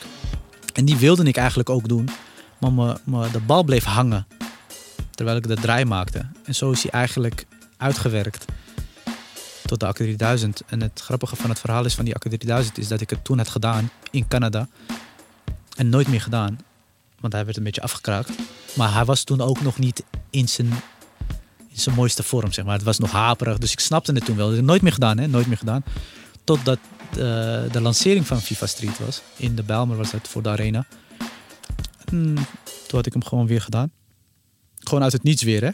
En 0.73 0.85
die 0.85 0.97
wilde 0.97 1.23
ik 1.23 1.37
eigenlijk 1.37 1.69
ook 1.69 1.87
doen. 1.87 2.09
Maar 2.59 2.97
me, 3.03 3.29
de 3.31 3.39
bal 3.39 3.63
bleef 3.63 3.83
hangen. 3.83 4.27
Terwijl 5.11 5.37
ik 5.37 5.47
de 5.47 5.55
draai 5.55 5.85
maakte. 5.85 6.25
En 6.43 6.55
zo 6.55 6.71
is 6.71 6.81
hij 6.81 6.91
eigenlijk 6.91 7.45
uitgewerkt 7.77 8.45
tot 9.65 9.79
de 9.79 9.85
AK 9.85 9.95
3000. 9.95 10.61
En 10.67 10.81
het 10.81 11.01
grappige 11.03 11.35
van 11.35 11.49
het 11.49 11.59
verhaal 11.59 11.85
is 11.85 11.95
van 11.95 12.05
die 12.05 12.15
AK 12.15 12.27
3000 12.27 12.77
is 12.77 12.87
dat 12.87 13.01
ik 13.01 13.09
het 13.09 13.23
toen 13.23 13.37
had 13.37 13.49
gedaan 13.49 13.89
in 14.11 14.27
Canada. 14.27 14.67
En 15.75 15.89
nooit 15.89 16.07
meer 16.07 16.21
gedaan. 16.21 16.59
Want 17.19 17.33
hij 17.33 17.45
werd 17.45 17.57
een 17.57 17.63
beetje 17.63 17.81
afgekraakt. 17.81 18.29
Maar 18.75 18.93
hij 18.93 19.05
was 19.05 19.23
toen 19.23 19.41
ook 19.41 19.61
nog 19.61 19.77
niet 19.77 20.03
in 20.29 20.47
zijn, 20.47 20.73
in 21.75 21.81
zijn 21.81 21.95
mooiste 21.95 22.23
vorm, 22.23 22.51
zeg 22.51 22.65
maar. 22.65 22.73
Het 22.73 22.83
was 22.83 22.99
nog 22.99 23.11
haperig, 23.11 23.57
dus 23.57 23.71
ik 23.71 23.79
snapte 23.79 24.11
het 24.11 24.25
toen 24.25 24.35
wel. 24.35 24.49
Dus 24.49 24.61
nooit 24.61 24.81
meer 24.81 24.91
gedaan, 24.91 25.17
hè. 25.17 25.27
Nooit 25.27 25.47
meer 25.47 25.57
gedaan. 25.57 25.83
Totdat 26.43 26.79
uh, 27.09 27.17
de 27.71 27.81
lancering 27.81 28.27
van 28.27 28.41
FIFA 28.41 28.65
Street 28.65 28.99
was. 28.99 29.21
In 29.35 29.55
de 29.55 29.63
Bijlmer 29.63 29.97
was 29.97 30.11
het 30.11 30.27
voor 30.27 30.41
de 30.41 30.49
arena. 30.49 30.85
En 32.05 32.35
toen 32.87 32.97
had 32.97 33.05
ik 33.05 33.13
hem 33.13 33.23
gewoon 33.23 33.47
weer 33.47 33.61
gedaan. 33.61 33.91
Gewoon 34.79 35.03
uit 35.03 35.11
het 35.11 35.23
niets 35.23 35.43
weer, 35.43 35.63
hè. 35.63 35.69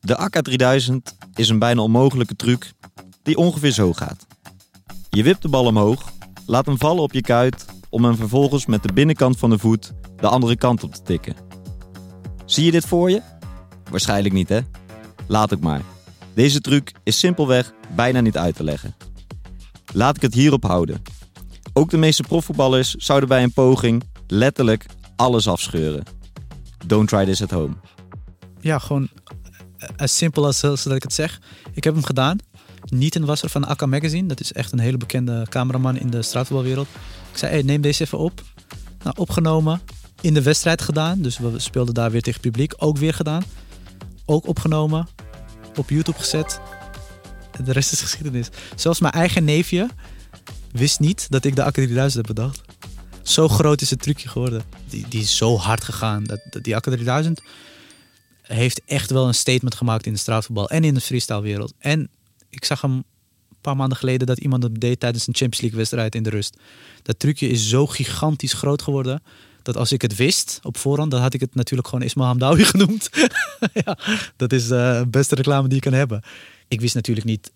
De 0.00 0.16
AK 0.16 0.42
3000 0.42 1.16
is 1.34 1.48
een 1.48 1.58
bijna 1.58 1.82
onmogelijke 1.82 2.36
truc 2.36 2.72
die 3.22 3.36
ongeveer 3.36 3.70
zo 3.70 3.92
gaat. 3.92 4.26
Je 5.10 5.22
wipt 5.22 5.42
de 5.42 5.48
bal 5.48 5.66
omhoog, 5.66 6.12
laat 6.46 6.66
hem 6.66 6.78
vallen 6.78 7.02
op 7.02 7.12
je 7.12 7.20
kuit 7.20 7.64
om 7.88 8.04
hem 8.04 8.16
vervolgens 8.16 8.66
met 8.66 8.82
de 8.82 8.92
binnenkant 8.92 9.38
van 9.38 9.50
de 9.50 9.58
voet 9.58 9.92
de 10.16 10.28
andere 10.28 10.56
kant 10.56 10.82
op 10.82 10.94
te 10.94 11.02
tikken. 11.02 11.36
Zie 12.44 12.64
je 12.64 12.70
dit 12.70 12.86
voor 12.86 13.10
je? 13.10 13.22
Waarschijnlijk 13.90 14.34
niet 14.34 14.48
hè? 14.48 14.60
Laat 15.26 15.52
ik 15.52 15.60
maar. 15.60 15.82
Deze 16.34 16.60
truc 16.60 16.92
is 17.02 17.18
simpelweg 17.18 17.72
bijna 17.94 18.20
niet 18.20 18.36
uit 18.36 18.56
te 18.56 18.64
leggen. 18.64 18.94
Laat 19.92 20.16
ik 20.16 20.22
het 20.22 20.34
hierop 20.34 20.62
houden. 20.62 21.02
Ook 21.72 21.90
de 21.90 21.96
meeste 21.96 22.22
profvoetballers 22.22 22.94
zouden 22.94 23.28
bij 23.28 23.42
een 23.42 23.52
poging 23.52 24.02
letterlijk 24.26 24.86
alles 25.16 25.48
afscheuren. 25.48 26.02
Don't 26.86 27.08
try 27.08 27.24
this 27.24 27.42
at 27.42 27.50
home. 27.50 27.74
Ja, 28.60 28.78
gewoon 28.78 29.08
as 29.96 30.16
simpel 30.16 30.44
als 30.44 30.60
dat 30.60 30.86
ik 30.86 31.02
het 31.02 31.12
zeg. 31.12 31.40
Ik 31.72 31.84
heb 31.84 31.94
hem 31.94 32.04
gedaan. 32.04 32.38
Nieten 32.84 33.24
was 33.24 33.42
er 33.42 33.48
van 33.48 33.64
AK 33.64 33.86
Magazine. 33.86 34.28
Dat 34.28 34.40
is 34.40 34.52
echt 34.52 34.72
een 34.72 34.78
hele 34.78 34.96
bekende 34.96 35.46
cameraman 35.48 35.96
in 35.96 36.10
de 36.10 36.22
straatvoetbalwereld. 36.22 36.88
Ik 37.32 37.38
zei, 37.38 37.52
hey, 37.52 37.62
neem 37.62 37.80
deze 37.80 38.02
even 38.02 38.18
op. 38.18 38.42
Nou, 39.02 39.16
opgenomen. 39.18 39.80
In 40.20 40.34
de 40.34 40.42
wedstrijd 40.42 40.82
gedaan. 40.82 41.22
Dus 41.22 41.38
we 41.38 41.58
speelden 41.58 41.94
daar 41.94 42.10
weer 42.10 42.22
tegen 42.22 42.40
publiek. 42.40 42.74
Ook 42.76 42.98
weer 42.98 43.14
gedaan. 43.14 43.42
Ook 44.24 44.46
opgenomen. 44.46 45.08
Op 45.76 45.90
YouTube 45.90 46.18
gezet. 46.18 46.60
De 47.64 47.72
rest 47.72 47.92
is 47.92 48.00
geschiedenis. 48.00 48.48
Zelfs 48.76 49.00
mijn 49.00 49.12
eigen 49.12 49.44
neefje 49.44 49.88
wist 50.72 51.00
niet 51.00 51.30
dat 51.30 51.44
ik 51.44 51.56
de 51.56 51.64
AK 51.64 51.74
3000 51.74 52.26
heb 52.26 52.36
bedacht. 52.36 52.60
Zo 53.22 53.48
groot 53.48 53.80
is 53.80 53.90
het 53.90 54.02
trucje 54.02 54.28
geworden. 54.28 54.62
Die, 54.88 55.08
die 55.08 55.20
is 55.20 55.36
zo 55.36 55.56
hard 55.56 55.84
gegaan. 55.84 56.24
Dat, 56.24 56.40
dat 56.50 56.64
die 56.64 56.76
AK 56.76 56.82
3000 56.82 57.42
heeft 58.42 58.80
echt 58.86 59.10
wel 59.10 59.26
een 59.26 59.34
statement 59.34 59.74
gemaakt 59.74 60.06
in 60.06 60.12
de 60.12 60.18
straatvoetbal 60.18 60.70
en 60.70 60.84
in 60.84 60.94
de 60.94 61.00
freestylewereld. 61.00 61.72
En 61.78 62.08
ik 62.50 62.64
zag 62.64 62.80
hem 62.80 62.92
een 62.92 63.04
paar 63.60 63.76
maanden 63.76 63.98
geleden 63.98 64.26
dat 64.26 64.38
iemand 64.38 64.62
het 64.62 64.80
deed 64.80 65.00
tijdens 65.00 65.26
een 65.26 65.34
Champions 65.34 65.60
League 65.60 65.78
wedstrijd 65.78 66.14
in 66.14 66.22
de 66.22 66.30
rust. 66.30 66.56
Dat 67.02 67.18
trucje 67.18 67.48
is 67.48 67.68
zo 67.68 67.86
gigantisch 67.86 68.52
groot 68.52 68.82
geworden 68.82 69.22
dat 69.62 69.76
als 69.76 69.92
ik 69.92 70.02
het 70.02 70.16
wist 70.16 70.60
op 70.62 70.76
voorhand, 70.76 71.10
dan 71.10 71.20
had 71.20 71.34
ik 71.34 71.40
het 71.40 71.54
natuurlijk 71.54 71.88
gewoon 71.88 72.04
Ismail 72.04 72.28
Hamdawi 72.28 72.64
genoemd. 72.74 73.10
ja, 73.84 73.98
dat 74.36 74.52
is 74.52 74.70
eh, 74.70 74.98
de 74.98 75.06
beste 75.08 75.34
reclame 75.34 75.68
die 75.68 75.76
je 75.76 75.82
kan 75.82 75.92
hebben. 75.92 76.22
Ik 76.68 76.80
wist 76.80 76.94
natuurlijk 76.94 77.26
niet 77.26 77.52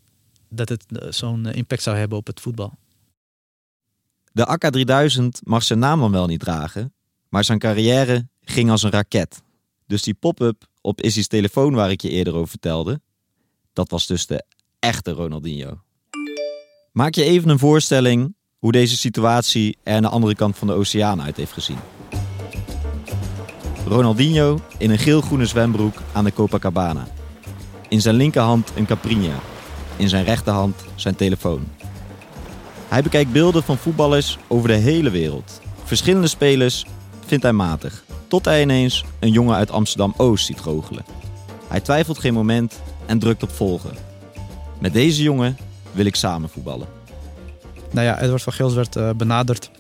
dat 0.49 0.69
het 0.69 0.85
eh, 0.89 1.11
zo'n 1.11 1.47
impact 1.47 1.83
zou 1.83 1.97
hebben 1.97 2.19
op 2.19 2.27
het 2.27 2.41
voetbal. 2.41 2.73
De 4.33 4.47
AK 4.47 4.71
3000 4.71 5.41
mag 5.45 5.63
zijn 5.63 5.79
naam 5.79 6.01
dan 6.01 6.13
wel 6.13 6.27
niet 6.27 6.41
dragen, 6.41 6.93
maar 7.29 7.45
zijn 7.45 7.59
carrière 7.59 8.29
ging 8.45 8.71
als 8.71 8.83
een 8.83 8.91
raket. 8.91 9.43
Dus 9.87 10.03
die 10.03 10.15
pop-up 10.15 10.69
op 10.81 11.01
Izzy's 11.01 11.27
telefoon 11.27 11.75
waar 11.75 11.91
ik 11.91 12.01
je 12.01 12.11
eerder 12.11 12.35
over 12.35 12.49
vertelde, 12.49 13.01
dat 13.73 13.91
was 13.91 14.07
dus 14.07 14.27
de 14.27 14.45
echte 14.79 15.11
Ronaldinho. 15.11 15.81
Maak 16.93 17.15
je 17.15 17.25
even 17.25 17.49
een 17.49 17.59
voorstelling 17.59 18.35
hoe 18.59 18.73
deze 18.73 18.97
situatie 18.97 19.77
er 19.83 19.95
aan 19.95 20.03
de 20.03 20.09
andere 20.09 20.35
kant 20.35 20.59
van 20.59 20.67
de 20.67 20.73
oceaan 20.73 21.23
uit 21.23 21.37
heeft 21.37 21.53
gezien. 21.53 21.79
Ronaldinho 23.87 24.61
in 24.79 24.91
een 24.91 24.99
geel-groene 24.99 25.47
zwembroek 25.47 25.95
aan 26.13 26.25
de 26.25 26.33
Copacabana. 26.33 27.07
In 27.89 28.01
zijn 28.01 28.15
linkerhand 28.15 28.73
een 28.77 28.87
Caprinia. 28.87 29.35
In 29.97 30.09
zijn 30.09 30.25
rechterhand 30.25 30.85
zijn 30.95 31.17
telefoon. 31.17 31.67
Hij 32.89 33.03
bekijkt 33.03 33.33
beelden 33.33 33.63
van 33.63 33.77
voetballers 33.77 34.39
over 34.47 34.69
de 34.69 34.75
hele 34.75 35.11
wereld. 35.11 35.61
Verschillende 35.85 36.27
spelers 36.27 36.85
vindt 37.27 37.43
hij 37.43 37.53
matig. 37.53 38.05
Tot 38.29 38.45
hij 38.45 38.63
ineens 38.63 39.05
een 39.19 39.33
jongen 39.33 39.57
uit 39.57 39.71
Amsterdam-Oost 39.71 40.47
ziet 40.47 40.61
goochelen. 40.61 41.05
Hij 41.69 41.81
twijfelt 41.81 42.19
geen 42.19 42.35
moment 42.35 42.81
en 43.07 43.19
drukt 43.19 43.43
op 43.43 43.51
volgen. 43.51 43.95
Met 44.79 44.93
deze 44.93 45.23
jongen 45.23 45.57
wil 45.93 46.05
ik 46.05 46.17
samen 46.17 46.49
voetballen. 46.49 46.89
Nou 47.91 48.07
ja, 48.07 48.21
Edward 48.21 48.43
van 48.43 48.53
Geels 48.53 48.75
werd 48.75 48.97
uh, 48.97 49.11
benaderd 49.11 49.71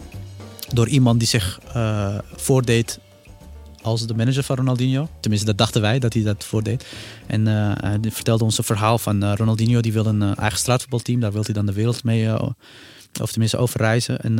door 0.72 0.88
iemand 0.88 1.18
die 1.18 1.28
zich 1.28 1.60
uh, 1.76 2.18
voordeed 2.36 2.98
als 3.86 4.06
de 4.06 4.14
manager 4.14 4.42
van 4.42 4.56
Ronaldinho. 4.56 5.08
Tenminste, 5.20 5.46
dat 5.46 5.58
dachten 5.58 5.80
wij 5.80 5.98
dat 5.98 6.12
hij 6.12 6.22
dat 6.22 6.44
voordeed. 6.44 6.86
En 7.26 7.46
uh, 7.46 7.72
hij 7.74 7.98
vertelde 8.02 8.44
ons 8.44 8.58
een 8.58 8.64
verhaal 8.64 8.98
van 8.98 9.34
Ronaldinho. 9.34 9.80
Die 9.80 9.92
wil 9.92 10.06
een 10.06 10.22
eigen 10.34 10.58
straatvoetbalteam. 10.58 11.20
Daar 11.20 11.32
wil 11.32 11.42
hij 11.44 11.54
dan 11.54 11.66
de 11.66 11.72
wereld 11.72 12.04
mee, 12.04 12.28
of 13.20 13.30
tenminste 13.30 13.56
over 13.56 13.80
reizen. 13.80 14.20
En 14.20 14.36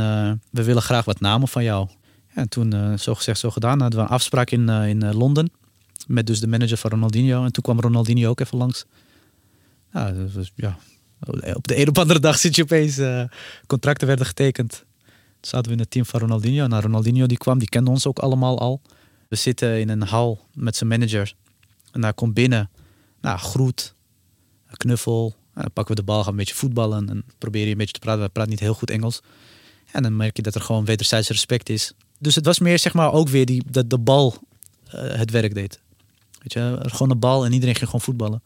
we 0.51 0.63
willen 0.65 0.83
graag 0.83 1.05
wat 1.05 1.21
namen 1.21 1.49
van 1.49 1.65
jou. 1.65 1.89
En 2.35 2.49
toen, 2.49 2.99
zo 2.99 3.15
gezegd, 3.15 3.39
zo 3.39 3.51
gedaan. 3.51 3.81
Hadden 3.81 4.01
we 4.01 4.07
een 4.07 4.13
afspraak 4.13 4.51
in, 4.51 4.69
in 4.69 5.15
Londen. 5.15 5.51
Met 6.07 6.27
dus 6.27 6.41
de 6.41 6.47
manager 6.47 6.77
van 6.77 6.91
Ronaldinho. 6.91 7.45
En 7.45 7.53
toen 7.53 7.63
kwam 7.63 7.81
Ronaldinho 7.81 8.29
ook 8.29 8.41
even 8.41 8.59
langs. 8.59 8.85
Ja, 10.55 10.77
op 11.55 11.67
de 11.67 11.81
een 11.81 11.89
of 11.89 11.99
andere 11.99 12.21
dag 12.21 12.39
zit 12.39 12.57
je 12.57 12.63
opeens, 12.63 13.01
contracten 13.67 14.07
werden 14.07 14.27
getekend. 14.27 14.85
Zaten 15.41 15.67
we 15.67 15.73
in 15.73 15.79
het 15.79 15.91
team 15.91 16.05
van 16.05 16.21
Ronaldinho. 16.21 16.67
Nou, 16.67 16.83
Ronaldinho 16.83 17.27
die 17.27 17.37
kwam, 17.37 17.59
die 17.59 17.69
kende 17.69 17.91
ons 17.91 18.07
ook 18.07 18.19
allemaal 18.19 18.59
al. 18.59 18.81
We 19.29 19.37
zitten 19.37 19.81
in 19.81 19.89
een 19.89 20.03
hal 20.03 20.47
met 20.55 20.77
zijn 20.77 20.89
manager. 20.89 21.35
En 21.93 22.01
daar 22.01 22.15
komt 22.15 22.35
binnen, 22.35 22.71
nou, 23.21 23.39
groet, 23.39 23.95
knuffel. 24.71 25.35
En 25.55 25.63
dan 25.63 25.73
pakken 25.73 25.95
we 25.95 26.01
de 26.01 26.07
bal, 26.07 26.23
gaan 26.23 26.31
een 26.31 26.39
beetje 26.39 26.55
voetballen. 26.55 27.09
En 27.09 27.25
proberen 27.39 27.67
je 27.67 27.73
een 27.73 27.79
beetje 27.79 27.93
te 27.93 27.99
praten. 27.99 28.23
We 28.23 28.29
praten 28.29 28.51
niet 28.51 28.61
heel 28.61 28.75
goed 28.75 28.91
Engels. 28.91 29.21
En 29.93 30.03
dan 30.03 30.17
merk 30.17 30.37
je 30.37 30.43
dat 30.43 30.55
er 30.55 30.61
gewoon 30.61 30.85
wederzijds 30.85 31.29
respect 31.29 31.69
is. 31.69 31.93
Dus 32.19 32.35
het 32.35 32.45
was 32.45 32.59
meer, 32.59 32.79
zeg 32.79 32.95
maar, 32.95 33.13
ook 33.13 33.29
weer 33.29 33.47
die, 33.47 33.63
dat 33.71 33.91
de 33.91 33.99
bal 33.99 34.35
uh, 34.87 34.93
het 34.93 35.31
werk 35.31 35.55
deed. 35.55 35.81
Weet 36.39 36.53
je, 36.53 36.79
gewoon 36.81 37.11
een 37.11 37.19
bal 37.19 37.45
en 37.45 37.53
iedereen 37.53 37.75
ging 37.75 37.87
gewoon 37.87 38.05
voetballen. 38.05 38.43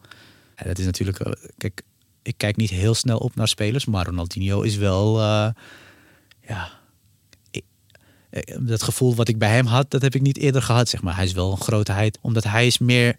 Dat 0.65 0.79
is 0.79 0.85
natuurlijk, 0.85 1.37
kijk, 1.57 1.81
ik 2.21 2.37
kijk 2.37 2.55
niet 2.55 2.69
heel 2.69 2.93
snel 2.93 3.17
op 3.17 3.35
naar 3.35 3.47
spelers, 3.47 3.85
maar 3.85 4.05
Ronaldinho 4.05 4.61
is 4.61 4.75
wel, 4.75 5.17
uh, 5.17 5.23
ja, 5.23 5.53
eh, 6.41 6.65
dat 8.59 8.83
gevoel 8.83 9.15
wat 9.15 9.27
ik 9.27 9.37
bij 9.37 9.49
hem 9.49 9.65
had, 9.65 9.91
dat 9.91 10.01
heb 10.01 10.15
ik 10.15 10.21
niet 10.21 10.37
eerder 10.37 10.61
gehad, 10.61 10.89
zeg 10.89 11.01
maar. 11.01 11.15
Hij 11.15 11.25
is 11.25 11.33
wel 11.33 11.51
een 11.51 11.61
grootheid, 11.61 12.17
omdat 12.21 12.43
hij 12.43 12.67
is 12.67 12.77
meer, 12.77 13.15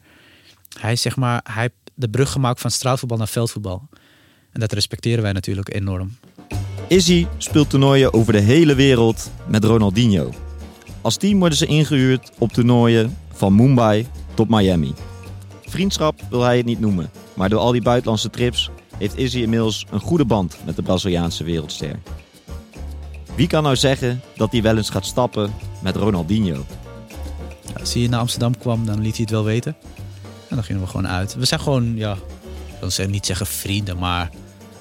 hij 0.81 0.97
zeg 0.97 1.17
maar, 1.17 1.41
hij 1.45 1.63
heeft 1.63 1.75
de 1.95 2.09
brug 2.09 2.33
gemaakt 2.33 2.61
van 2.61 2.71
straatvoetbal 2.71 3.19
naar 3.19 3.29
veldvoetbal. 3.29 3.89
En 4.53 4.61
dat 4.61 4.73
respecteren 4.73 5.23
wij 5.23 5.33
natuurlijk 5.33 5.75
enorm. 5.75 6.17
Izzy 6.89 7.27
speelt 7.39 7.71
toernooien 7.71 8.13
over 8.13 8.33
de 8.33 8.41
hele 8.41 8.75
wereld 8.75 9.31
met 9.47 9.65
Ronaldinho. 9.65 10.33
Als 11.01 11.17
team 11.17 11.39
worden 11.39 11.59
ze 11.59 11.67
ingehuurd 11.67 12.31
op 12.39 12.53
toernooien 12.53 13.17
van 13.33 13.55
Mumbai 13.55 14.07
tot 14.35 14.49
Miami. 14.49 14.95
Vriendschap 15.67 16.21
wil 16.31 16.43
hij 16.43 16.57
het 16.57 16.67
niet 16.67 16.81
noemen, 16.81 17.11
maar 17.35 17.49
door 17.49 17.61
al 17.61 17.73
die 17.73 17.83
buitenlandse 17.83 18.31
trips 18.31 18.71
heeft 18.99 19.17
Izzy 19.17 19.39
inmiddels 19.39 19.87
een 19.91 20.01
goede 20.01 20.25
band 20.25 20.57
met 20.65 20.77
de 20.77 20.83
Braziliaanse 20.83 21.45
wereldster. 21.45 21.99
Wie 23.35 23.47
kan 23.47 23.63
nou 23.63 23.77
zeggen 23.77 24.23
dat 24.37 24.53
hij 24.53 24.63
wel 24.63 24.77
eens 24.77 24.91
gaat 24.91 25.07
stappen 25.07 25.55
met 25.83 25.97
Ronaldinho? 25.97 26.65
als 27.81 27.95
hij 27.95 28.07
naar 28.07 28.21
Amsterdam 28.21 28.59
kwam, 28.59 28.87
dan 28.87 29.01
liet 29.01 29.13
hij 29.13 29.21
het 29.21 29.31
wel 29.31 29.45
weten. 29.45 29.77
En 30.49 30.57
dan 30.57 30.65
gingen 30.65 30.83
we 30.83 30.89
gewoon 30.89 31.09
uit. 31.09 31.35
We 31.35 31.45
zijn 31.45 31.61
gewoon, 31.61 31.97
ja, 31.97 32.13
ik 32.81 32.91
wil 32.97 33.09
niet 33.09 33.27
zeggen 33.27 33.47
vrienden, 33.47 33.99
maar 33.99 34.31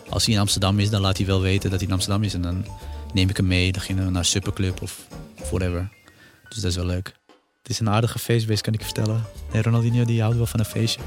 als 0.09 0.25
hij 0.25 0.33
in 0.33 0.39
Amsterdam 0.39 0.79
is, 0.79 0.89
dan 0.89 1.01
laat 1.01 1.17
hij 1.17 1.25
wel 1.25 1.41
weten 1.41 1.69
dat 1.69 1.79
hij 1.79 1.87
in 1.87 1.93
Amsterdam 1.93 2.23
is. 2.23 2.33
En 2.33 2.41
dan 2.41 2.65
neem 3.13 3.29
ik 3.29 3.37
hem 3.37 3.47
mee, 3.47 3.71
dan 3.71 3.81
gingen 3.81 4.05
we 4.05 4.11
naar 4.11 4.25
Superclub 4.25 4.81
of 4.81 5.07
whatever. 5.49 5.89
Dus 6.49 6.57
dat 6.57 6.71
is 6.71 6.75
wel 6.75 6.85
leuk. 6.85 7.15
Het 7.61 7.71
is 7.71 7.79
een 7.79 7.89
aardige 7.89 8.19
feestbeest, 8.19 8.61
kan 8.61 8.73
ik 8.73 8.79
je 8.79 8.85
vertellen. 8.85 9.23
Nee, 9.53 9.61
Ronaldinho 9.61 10.05
die 10.05 10.21
houdt 10.21 10.37
wel 10.37 10.45
van 10.45 10.59
een 10.59 10.65
feestje. 10.65 11.01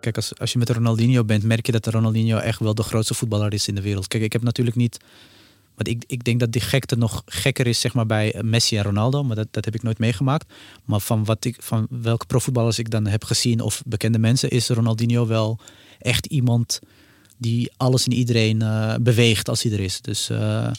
Kijk, 0.00 0.16
als, 0.16 0.38
als 0.38 0.52
je 0.52 0.58
met 0.58 0.70
Ronaldinho 0.70 1.24
bent, 1.24 1.42
merk 1.42 1.66
je 1.66 1.72
dat 1.72 1.86
Ronaldinho 1.86 2.38
echt 2.38 2.58
wel 2.58 2.74
de 2.74 2.82
grootste 2.82 3.14
voetballer 3.14 3.52
is 3.52 3.68
in 3.68 3.74
de 3.74 3.80
wereld. 3.80 4.08
Kijk, 4.08 4.22
ik 4.22 4.32
heb 4.32 4.42
natuurlijk 4.42 4.76
niet. 4.76 4.98
Want 5.80 5.96
ik, 5.96 6.04
ik 6.06 6.24
denk 6.24 6.40
dat 6.40 6.52
die 6.52 6.60
gekte 6.60 6.96
nog 6.96 7.22
gekker 7.26 7.66
is 7.66 7.80
zeg 7.80 7.94
maar, 7.94 8.06
bij 8.06 8.34
Messi 8.42 8.76
en 8.76 8.82
Ronaldo. 8.82 9.24
Maar 9.24 9.36
dat, 9.36 9.48
dat 9.50 9.64
heb 9.64 9.74
ik 9.74 9.82
nooit 9.82 9.98
meegemaakt. 9.98 10.52
Maar 10.84 11.00
van, 11.00 11.24
wat 11.24 11.44
ik, 11.44 11.56
van 11.58 11.86
welke 11.90 12.26
profvoetballers 12.26 12.78
ik 12.78 12.90
dan 12.90 13.06
heb 13.06 13.24
gezien 13.24 13.60
of 13.60 13.82
bekende 13.86 14.18
mensen, 14.18 14.50
is 14.50 14.68
Ronaldinho 14.68 15.26
wel 15.26 15.58
echt 15.98 16.26
iemand 16.26 16.80
die 17.38 17.70
alles 17.76 18.04
en 18.04 18.12
iedereen 18.12 18.62
uh, 18.62 18.94
beweegt 19.00 19.48
als 19.48 19.62
hij 19.62 19.72
er 19.72 19.80
is. 19.80 20.00
Dus 20.00 20.30
uh, 20.30 20.70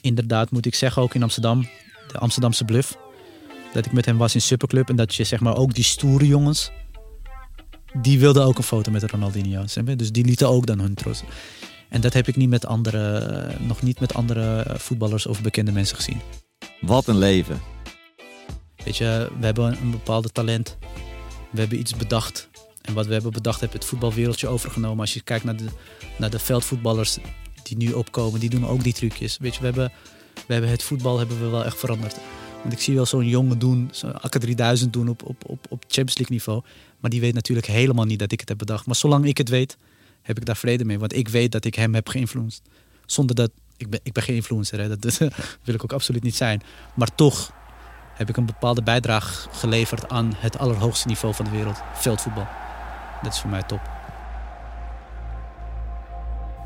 inderdaad 0.00 0.50
moet 0.50 0.66
ik 0.66 0.74
zeggen, 0.74 1.02
ook 1.02 1.14
in 1.14 1.22
Amsterdam, 1.22 1.68
de 2.12 2.18
Amsterdamse 2.18 2.64
bluff. 2.64 2.98
Dat 3.72 3.86
ik 3.86 3.92
met 3.92 4.04
hem 4.04 4.16
was 4.16 4.34
in 4.34 4.40
Superclub 4.40 4.88
en 4.88 4.96
dat 4.96 5.14
je 5.14 5.24
zeg 5.24 5.40
maar 5.40 5.56
ook 5.56 5.74
die 5.74 5.84
stoere 5.84 6.26
jongens 6.26 6.70
die 8.02 8.18
wilden 8.18 8.44
ook 8.44 8.58
een 8.58 8.64
foto 8.64 8.90
met 8.90 9.10
Ronaldinho. 9.10 9.64
Dus 9.96 10.12
die 10.12 10.24
lieten 10.24 10.48
ook 10.48 10.66
dan 10.66 10.80
hun 10.80 10.94
trots. 10.94 11.22
En 11.88 12.00
dat 12.00 12.12
heb 12.12 12.28
ik 12.28 12.36
niet 12.36 12.48
met 12.48 12.66
andere, 12.66 13.54
nog 13.58 13.82
niet 13.82 14.00
met 14.00 14.14
andere 14.14 14.64
voetballers 14.76 15.26
of 15.26 15.42
bekende 15.42 15.72
mensen 15.72 15.96
gezien. 15.96 16.20
Wat 16.80 17.06
een 17.06 17.18
leven. 17.18 17.60
Weet 18.84 18.96
je, 18.96 19.30
we 19.38 19.44
hebben 19.44 19.80
een 19.80 19.90
bepaalde 19.90 20.28
talent. 20.28 20.76
We 21.50 21.60
hebben 21.60 21.78
iets 21.78 21.96
bedacht. 21.96 22.48
En 22.82 22.94
wat 22.94 23.06
we 23.06 23.12
hebben 23.12 23.32
bedacht, 23.32 23.60
heb 23.60 23.72
het 23.72 23.84
voetbalwereldje 23.84 24.48
overgenomen. 24.48 25.00
Als 25.00 25.14
je 25.14 25.22
kijkt 25.22 25.44
naar 25.44 25.56
de, 25.56 25.66
naar 26.18 26.30
de 26.30 26.38
veldvoetballers 26.38 27.18
die 27.62 27.76
nu 27.76 27.92
opkomen, 27.92 28.40
die 28.40 28.50
doen 28.50 28.66
ook 28.66 28.82
die 28.82 28.92
trucjes. 28.92 29.38
Weet 29.38 29.54
je, 29.54 29.60
we 29.60 29.66
hebben, 29.66 29.92
we 30.46 30.52
hebben 30.52 30.70
het 30.70 30.82
voetbal 30.82 31.18
hebben 31.18 31.40
we 31.40 31.48
wel 31.48 31.64
echt 31.64 31.78
veranderd. 31.78 32.16
Want 32.62 32.72
ik 32.72 32.80
zie 32.80 32.94
wel 32.94 33.06
zo'n 33.06 33.26
jongen 33.26 33.58
doen, 33.58 33.88
zo'n 33.92 34.20
AK 34.20 34.38
3000 34.38 34.92
doen 34.92 35.08
op, 35.08 35.22
op, 35.22 35.44
op, 35.46 35.66
op 35.68 35.80
Champions 35.80 36.18
League 36.18 36.36
niveau. 36.36 36.62
Maar 37.00 37.10
die 37.10 37.20
weet 37.20 37.34
natuurlijk 37.34 37.66
helemaal 37.66 38.04
niet 38.04 38.18
dat 38.18 38.32
ik 38.32 38.40
het 38.40 38.48
heb 38.48 38.58
bedacht. 38.58 38.86
Maar 38.86 38.96
zolang 38.96 39.26
ik 39.26 39.38
het 39.38 39.48
weet, 39.48 39.76
heb 40.22 40.36
ik 40.36 40.44
daar 40.44 40.56
vrede 40.56 40.84
mee. 40.84 40.98
Want 40.98 41.14
ik 41.14 41.28
weet 41.28 41.52
dat 41.52 41.64
ik 41.64 41.74
hem 41.74 41.94
heb 41.94 42.08
geïnfluenced. 42.08 42.62
Zonder 43.06 43.36
dat... 43.36 43.50
Ik 43.76 43.90
ben, 43.90 44.00
ik 44.02 44.12
ben 44.12 44.22
geen 44.22 44.34
influencer, 44.34 44.80
hè. 44.80 44.96
dat 44.96 45.18
wil 45.64 45.74
ik 45.74 45.82
ook 45.82 45.92
absoluut 45.92 46.22
niet 46.22 46.36
zijn. 46.36 46.62
Maar 46.94 47.14
toch 47.14 47.52
heb 48.14 48.28
ik 48.28 48.36
een 48.36 48.46
bepaalde 48.46 48.82
bijdrage 48.82 49.48
geleverd 49.50 50.08
aan 50.08 50.32
het 50.36 50.58
allerhoogste 50.58 51.08
niveau 51.08 51.34
van 51.34 51.44
de 51.44 51.50
wereld. 51.50 51.82
Veldvoetbal. 51.94 52.46
Dat 53.22 53.32
is 53.32 53.40
voor 53.40 53.50
mij 53.50 53.62
top. 53.62 53.80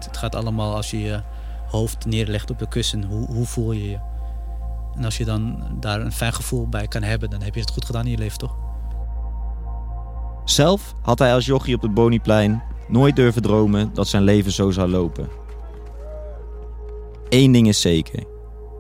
Het 0.04 0.16
gaat 0.16 0.34
allemaal 0.34 0.74
als 0.74 0.90
je 0.90 1.00
je 1.00 1.22
hoofd 1.66 2.06
neerlegt 2.06 2.50
op 2.50 2.58
de 2.58 2.68
kussen. 2.68 3.04
Hoe, 3.04 3.26
hoe 3.26 3.46
voel 3.46 3.72
je 3.72 3.90
je? 3.90 3.98
En 4.94 5.04
als 5.04 5.16
je 5.16 5.24
dan 5.24 5.76
daar 5.80 6.00
een 6.00 6.12
fijn 6.12 6.32
gevoel 6.32 6.68
bij 6.68 6.88
kan 6.88 7.02
hebben, 7.02 7.30
dan 7.30 7.42
heb 7.42 7.54
je 7.54 7.60
het 7.60 7.70
goed 7.70 7.84
gedaan 7.84 8.04
in 8.04 8.10
je 8.10 8.18
leven, 8.18 8.38
toch? 8.38 8.56
Zelf 10.44 10.94
had 11.02 11.18
hij 11.18 11.34
als 11.34 11.46
jochie 11.46 11.74
op 11.74 11.82
het 11.82 11.94
Boniplein 11.94 12.62
nooit 12.92 13.16
durven 13.16 13.42
dromen 13.42 13.90
dat 13.94 14.09
zijn 14.09 14.22
leven 14.22 14.52
zo 14.52 14.70
zou 14.70 14.88
lopen. 14.88 15.28
Eén 17.28 17.52
ding 17.52 17.68
is 17.68 17.81
zeker. 17.81 18.24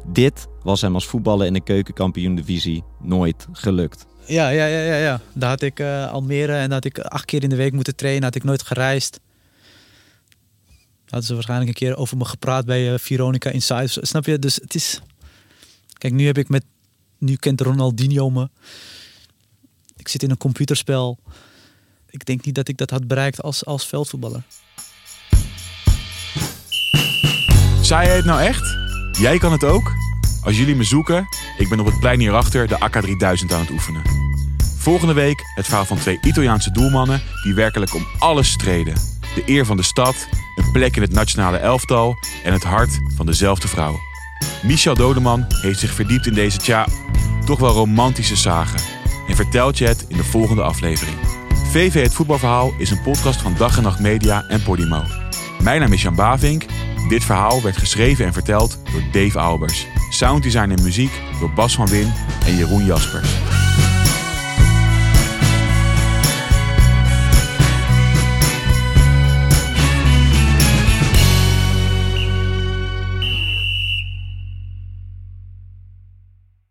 Dit 0.06 0.46
was 0.62 0.80
hem 0.80 0.94
als 0.94 1.06
voetballer 1.06 1.46
in 1.46 1.52
de 1.52 1.62
keukenkampioen-divisie 1.62 2.84
nooit 3.00 3.46
gelukt. 3.52 4.06
Ja, 4.26 4.48
ja, 4.48 4.66
ja, 4.66 4.80
ja, 4.80 4.96
ja. 4.96 5.20
Daar 5.34 5.48
had 5.48 5.62
ik 5.62 5.80
uh, 5.80 6.12
Almere 6.12 6.54
en 6.54 6.70
had 6.70 6.84
ik 6.84 6.98
acht 6.98 7.24
keer 7.24 7.42
in 7.42 7.48
de 7.48 7.56
week 7.56 7.72
moeten 7.72 7.96
trainen. 7.96 8.22
Had 8.22 8.34
ik 8.34 8.44
nooit 8.44 8.62
gereisd. 8.62 9.20
Hadden 11.04 11.28
ze 11.28 11.34
waarschijnlijk 11.34 11.68
een 11.68 11.86
keer 11.86 11.96
over 11.96 12.16
me 12.16 12.24
gepraat 12.24 12.64
bij 12.64 12.92
uh, 12.92 12.98
Veronica 12.98 13.50
Inside. 13.50 13.86
Snap 13.86 14.24
je? 14.24 14.38
Dus 14.38 14.54
het 14.54 14.74
is... 14.74 15.00
Kijk, 15.98 16.12
nu 16.12 16.26
heb 16.26 16.38
ik 16.38 16.48
met... 16.48 16.64
Nu 17.18 17.36
kent 17.36 17.60
Ronaldinho 17.60 18.30
me. 18.30 18.48
Ik 19.96 20.08
zit 20.08 20.22
in 20.22 20.30
een 20.30 20.36
computerspel 20.36 21.18
ik 22.12 22.24
denk 22.26 22.44
niet 22.44 22.54
dat 22.54 22.68
ik 22.68 22.76
dat 22.76 22.90
had 22.90 23.06
bereikt 23.06 23.42
als, 23.42 23.64
als 23.64 23.86
veldvoetballer. 23.86 24.42
Zei 27.80 28.06
jij 28.06 28.16
het 28.16 28.24
nou 28.24 28.40
echt? 28.40 28.76
Jij 29.18 29.38
kan 29.38 29.52
het 29.52 29.64
ook? 29.64 29.92
Als 30.44 30.56
jullie 30.56 30.76
me 30.76 30.84
zoeken, 30.84 31.26
Ik 31.58 31.68
ben 31.68 31.80
op 31.80 31.86
het 31.86 31.98
plein 31.98 32.18
hierachter 32.18 32.68
de 32.68 32.78
AK 32.78 33.00
3000 33.00 33.52
aan 33.52 33.60
het 33.60 33.70
oefenen. 33.70 34.02
Volgende 34.76 35.12
week 35.12 35.42
het 35.54 35.64
verhaal 35.64 35.84
van 35.84 35.98
twee 35.98 36.18
Italiaanse 36.22 36.70
doelmannen 36.70 37.22
die 37.42 37.54
werkelijk 37.54 37.94
om 37.94 38.06
alles 38.18 38.50
streden. 38.50 38.94
De 39.34 39.42
eer 39.46 39.66
van 39.66 39.76
de 39.76 39.82
stad, 39.82 40.28
een 40.56 40.72
plek 40.72 40.96
in 40.96 41.02
het 41.02 41.12
nationale 41.12 41.56
elftal 41.56 42.16
en 42.44 42.52
het 42.52 42.62
hart 42.62 43.00
van 43.16 43.26
dezelfde 43.26 43.68
vrouw. 43.68 43.98
Michel 44.62 44.94
Dodeman 44.94 45.44
heeft 45.48 45.78
zich 45.78 45.92
verdiept 45.92 46.26
in 46.26 46.34
deze 46.34 46.58
tja, 46.58 46.86
toch 47.44 47.58
wel 47.58 47.72
romantische 47.72 48.36
zagen 48.36 48.80
en 49.28 49.36
vertelt 49.36 49.78
je 49.78 49.86
het 49.86 50.04
in 50.08 50.16
de 50.16 50.24
volgende 50.24 50.62
aflevering. 50.62 51.31
VV 51.72 52.02
Het 52.02 52.14
Voetbalverhaal 52.14 52.72
is 52.78 52.90
een 52.90 53.02
podcast 53.02 53.40
van 53.40 53.54
Dag 53.58 53.76
en 53.76 53.82
Nacht 53.82 54.00
Media 54.00 54.44
en 54.48 54.62
Podimo. 54.62 55.02
Mijn 55.62 55.80
naam 55.80 55.92
is 55.92 56.02
Jan 56.02 56.14
Bavink. 56.14 56.64
Dit 57.08 57.24
verhaal 57.24 57.62
werd 57.62 57.76
geschreven 57.76 58.24
en 58.24 58.32
verteld 58.32 58.78
door 58.92 59.02
Dave 59.12 59.38
Albers. 59.38 59.86
Sounddesign 60.10 60.70
en 60.70 60.82
muziek 60.82 61.20
door 61.40 61.52
Bas 61.52 61.74
van 61.74 61.86
Win 61.86 62.12
en 62.46 62.56
Jeroen 62.56 62.84
Jaspers. 62.84 63.28